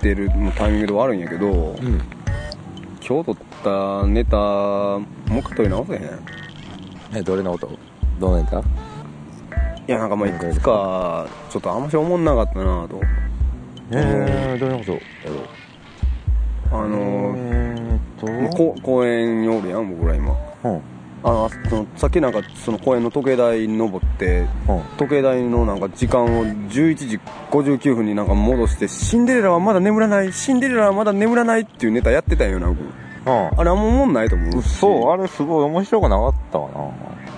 [0.00, 2.02] てるタイミングではあるんやけど、うん。
[3.06, 6.00] 今日撮ったネタもう一回撮り直せへん？
[6.02, 6.06] い
[7.14, 7.70] え、どれの音
[8.18, 8.62] どのネタ
[9.86, 13.00] やなんかまあいくつかちょっとあんまし思んなかったなと。
[13.90, 16.84] えー、どれのことやろう？
[16.84, 20.36] あのえーっと、こ公園におるやん僕ら今。
[20.64, 20.82] うん。
[21.22, 24.82] あのそのさっきなんかその公園の時計台に登ってうん。
[24.96, 33.60] 時計台のなんか時間を11時59分になんか戻してシンデレラはまだ眠らないシンデレラはまだ眠らないっていうネタやってたんよな僕うん。
[33.60, 36.84] あれあんま思んないと思うしそう、あれすごい面白くなかったわな。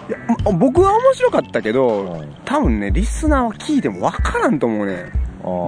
[0.09, 5.13] いやま僕は面白かったけど、うん多分ねリスナーは聞いても分からんと思うね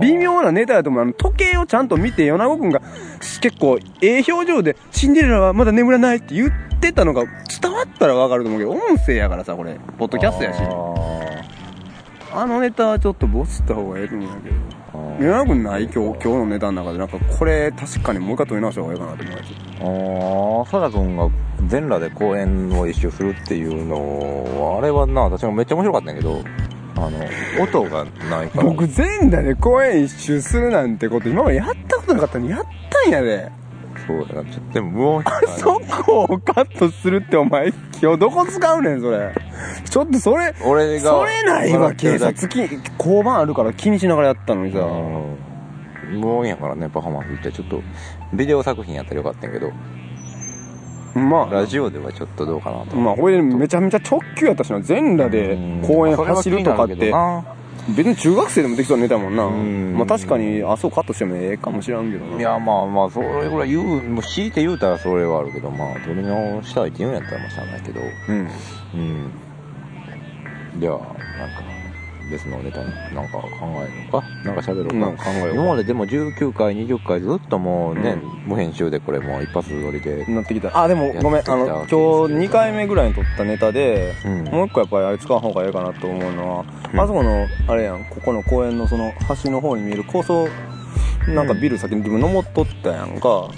[0.01, 1.03] 微妙なネタやと思う。
[1.03, 2.81] あの時計をちゃんと見て米子君が
[3.41, 6.51] 結構ええ表情で「シンデレラはまだ眠らない」って言っ
[6.81, 7.25] てたのが
[7.61, 9.79] 伝わったら分かると思うけど音声やからさこれ。
[9.99, 10.61] ポッドキャストやし。
[10.63, 14.57] ああのネタはちょっとボスった方がええと思うんやけど。
[14.57, 14.83] ー。
[15.19, 21.29] 米子君ない今日今日のネタの中でなんかこれ確かにもう一回撮り直した方がいいかなと思うやつあー、サダ君が
[21.67, 26.43] 全裸で公園を一周するっていうのは、あれはな、私もめっちゃ面白かったんやけど、
[27.07, 27.19] あの、
[27.63, 28.65] 音がないから。
[28.65, 33.51] 僕全裸で公園一周するなんてこと今までやったことなかったのにやったんやで。
[34.07, 34.51] そうやな。
[34.51, 39.35] ちょっとでも無音やからねそこをカットするってお前今日どこ使うねんそれ。
[39.89, 41.11] ちょっとそれ俺が。
[41.11, 42.49] それないわ警察。
[42.49, 42.59] き
[42.99, 44.81] 交番あるから気にしながらやったのにさ。
[44.81, 45.53] うん。
[46.21, 47.53] 無音やからね、パフォーマンスって。
[47.53, 47.83] ちょっと、
[48.35, 49.73] ビデオ作品やったらよかったんやけど、
[51.15, 51.53] まあ。
[51.53, 52.97] ラジオではちょっとどうかなと。
[52.97, 54.81] まあこれめちゃめちゃ直球やったしな。
[54.81, 55.57] 全裸で
[55.87, 57.13] 公園走るとかって。
[57.97, 59.45] 別に中学生でもできそうなネタやもんな。
[59.45, 59.95] うん。
[59.97, 62.39] まあ確かにあそうカットしてもええかもしらんけどな。
[62.39, 68.37] いや、まあまあ、それぐらい言う、もう強いて言うたらそれはあるけど、まあ、取り直したいって言うんやったらまあしゃあないけど、うん。
[68.37, 69.31] うん。
[70.79, 71.13] じゃあ、なんか、
[72.33, 73.49] 別のネタになんか考
[73.87, 74.27] えるのか？
[74.45, 74.95] なんか喋ろうか？
[74.95, 75.55] うん考えようか。
[75.55, 78.17] 今まででも19回、20回ずっともうね、
[78.47, 80.25] 無編集でこれもう一発撮りで。
[80.27, 80.83] なってきた。
[80.83, 84.45] あでもごめんあの今日2回目ぐらいに撮ったネタでうん。
[84.45, 87.01] もう一個やっぱりあれ使う方がええかなと思うのは、うん。
[87.01, 89.13] あそこのあれやんここの公園のその
[89.45, 90.49] 橋の方に見える高層
[91.29, 93.49] なんかビル先に自分登っとったやんか、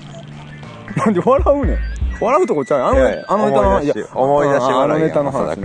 [0.96, 1.78] なんで笑うねん。
[2.20, 2.80] 笑うとこちゃう？
[2.82, 5.58] あのあのネタの思い出し思い出しあのネタの話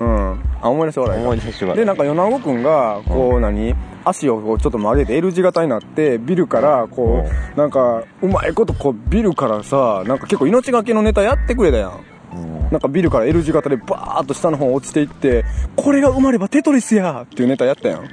[0.00, 3.74] うん、あ思い出し笑いか思い出し笑いでなんか米子くんがこう何？
[4.04, 12.04] 足をこうちょっと曲げて L 字型になってビルからこうなんかうまいことこうビルからさなんか結構命がけのネタやってくれたやん。
[12.34, 12.60] うん。
[12.70, 15.44] なんかビルから L 字型でバーッと下の方落ちていって、
[15.76, 18.04] これが生まればテトリスやっていうネタやったやん。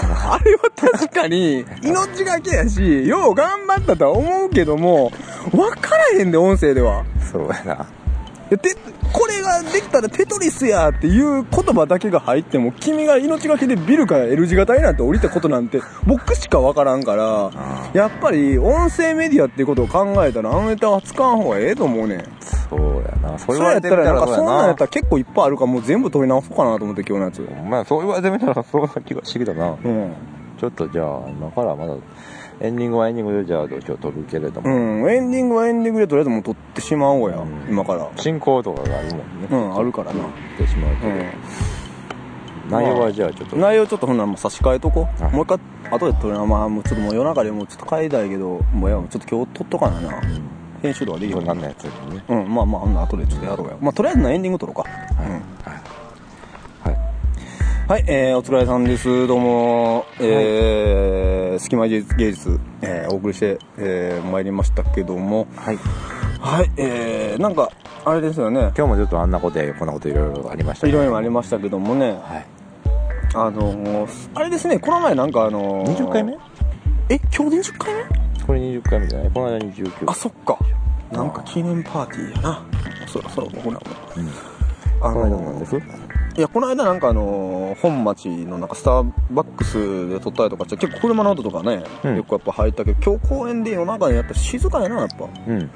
[0.00, 5.12] あれは確かに命がけやし、よう頑張ったとは思うけども、
[5.52, 7.04] わからへんで、音声では。
[7.32, 7.86] そうやな。
[9.12, 17.50] これができたらテトリスやっていう言葉だけが入っても君が命がけでビルから L 字型になって降りたことなんて僕しかわからんから
[17.92, 22.24] やっぱり音声メディアっていうことを考えたらあのネタは使わん方がええと思うねん。
[22.70, 23.38] そうやな。
[23.38, 27.68] そそれやったらなんかそんなんやったらら結構いっぱいあるからもう全部取り直そうかなと思って今日のやつ。
[27.68, 29.70] まあそう言われてみたらそうな気がしてきたな。
[29.70, 30.14] うん。
[30.58, 31.94] ちょっとじゃあ、今からまだ、
[32.60, 35.10] エンディングはエンディングでじゃあ、どうしよう撮るけれども、うん。
[35.10, 37.70] エンディングはエンディングでとりあえずもう撮ってしまおうや、うん。
[37.70, 38.08] 今から。
[38.16, 39.24] 進行とかがあるもんね。
[39.50, 40.20] うんあるからな。
[40.22, 41.14] 撮ってしまうけど、う
[42.70, 45.58] 内容はじゃあちょっと、ん内容ちょっとほんならもう差し替えとこはいもう一回
[45.90, 50.22] 後で撮るなまあもうちょっともう夜中でもうちょっと帰りたいけどもうやちょっと今日撮っとかなな。
[50.82, 52.24] 編集とかできるそんなんなやつにね。
[52.28, 54.84] うんまあまあほんなら後でちょっとやろうやまあとりあえずのエンディング撮ろうか。
[55.18, 55.32] うん。
[55.32, 55.97] はい。
[57.88, 59.26] はい、えー、お疲れさんです。
[59.26, 65.78] どうも、えー、隙間芸術、芸術えー、お送りして、えー、参りましたけども、はい。
[66.38, 67.72] はい、えー、なんか、
[68.04, 72.46] あれですよね、今日もちょっとあんなことやこんなこといろいろありましたいろいろありりましたけどもね、はい。
[73.34, 76.36] あのー、あれですね、この前なんかあのー、20回目？
[77.08, 78.44] え、今日で20回目？
[78.44, 79.30] これ20回目じゃない？
[79.30, 80.58] この間29あ、そっか。
[81.10, 82.66] なんか記念パーティーやな。
[83.06, 83.80] そろそろ僕らも。
[84.18, 84.28] うん
[85.00, 85.80] あこの間なんです
[86.38, 95.28] いや、この間なんかあのー本町のなんかスターバックスで撮ったりとかして、結構車の音とかね、うんよくやっぱ入ったけど、今日公園で夜中にやったら静かやな、やっぱ。
[95.48, 95.70] うん。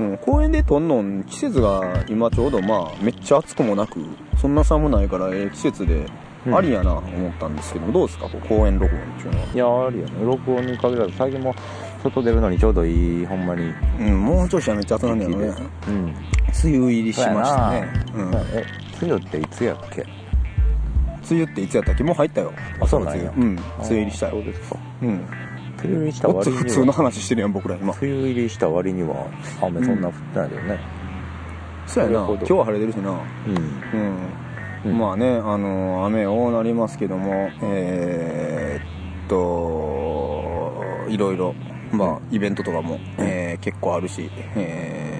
[0.00, 4.00] うん、公園で撮んのん季節が今ちょうどまあめっちゃ暑くもなく
[4.40, 6.06] そんな寒ないからええ季節で
[6.46, 9.46] うんありやな思ったんですけど、どうですかこう公園録音っていうのは？
[9.54, 10.24] いや、あるよね。
[10.24, 11.54] 録音に限らず、最近も
[12.02, 13.72] 外出るのにちょうどいい、ほんまに。
[14.00, 15.54] うんもうちょいしたらめっちゃ暑なんだよね
[15.86, 16.04] うん。
[16.64, 18.64] 梅雨入りしましたねうん梅え、
[19.00, 20.06] 梅雨っていつやっけ？
[21.30, 22.04] 雨っていつやったっけ？
[22.04, 22.52] もう入ったよ。
[22.80, 23.32] あそうなんや。
[23.36, 23.52] うん。
[23.52, 24.32] 梅雨入りしたよ。
[24.32, 24.78] そうですか。
[25.02, 25.08] うん。
[25.08, 25.24] 梅
[25.84, 26.62] 雨入りした割には。
[26.62, 27.94] 普通の話してるやん僕ら今。
[28.00, 29.26] 梅雨入りした割には、
[29.62, 30.78] 雨そんな降ってないけどね。
[31.86, 32.26] そうやな。
[32.26, 33.10] 今日は晴れてるしな。
[33.10, 33.18] うん。
[34.00, 34.16] うん。
[34.82, 41.54] うん、まあね、あの雨多なりますけども、えー、っと、いろいろ、
[41.92, 45.19] まあ、イベントとかも、えー、結構あるし、え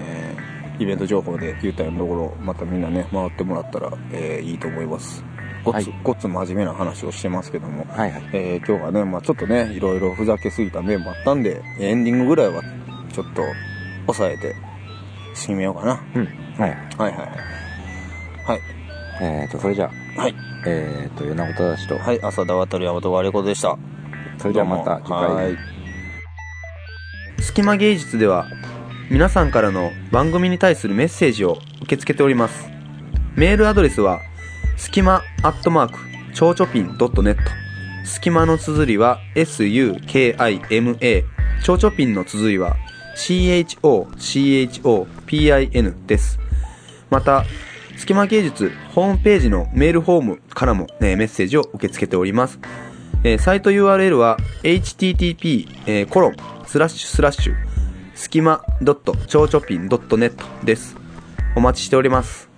[0.81, 5.23] イベント情報で言ったようなところ、またみんなね、回ってもらったら、えー、いいと思います。
[5.63, 12.63] ごつ、はい、ごつ真面目な話をしてますけども、はいはい、えー、今日はね、まあちょっとね、いろいろふざけすぎた面もあったんで、エンディングぐらいは
[13.13, 13.43] ちょっと
[14.07, 14.55] 抑えて
[15.35, 16.03] 締めようかな。
[16.15, 16.25] うん。
[16.57, 16.69] はい。
[16.69, 17.27] はいはいはい。
[18.45, 18.61] はい。
[19.21, 20.35] えっ、ー、と、それじゃあ、はい。
[20.65, 23.77] えっ、ー、と、米子正と、はい、浅田渡山本割子でした。
[24.39, 25.19] それじゃあまた次回。
[25.19, 25.57] はい。
[27.39, 28.47] 隙間芸術では、
[29.11, 32.69] 皆さんからの番組に対するメッセージを受け付けております。
[33.35, 34.21] メールアドレスは、
[34.77, 35.99] すきまアットマーク、
[36.33, 37.35] ちょうちょぴん .net。
[38.05, 41.25] すきまの綴りは sukima。
[41.61, 42.77] ちょうちょぴんの綴りは
[43.17, 44.05] CHOCHOPIN
[46.05, 46.39] です。
[47.09, 47.43] また、
[47.97, 52.61] スキマ芸術ホームページのメールフォームからも、ね、メッセージを受け付けております。
[53.25, 56.35] えー、サイト URL は http、コロン
[56.65, 57.70] スラッシュスラッシュ
[58.21, 60.95] スキマ .chochopin.net です。
[61.55, 62.50] お待ちしております。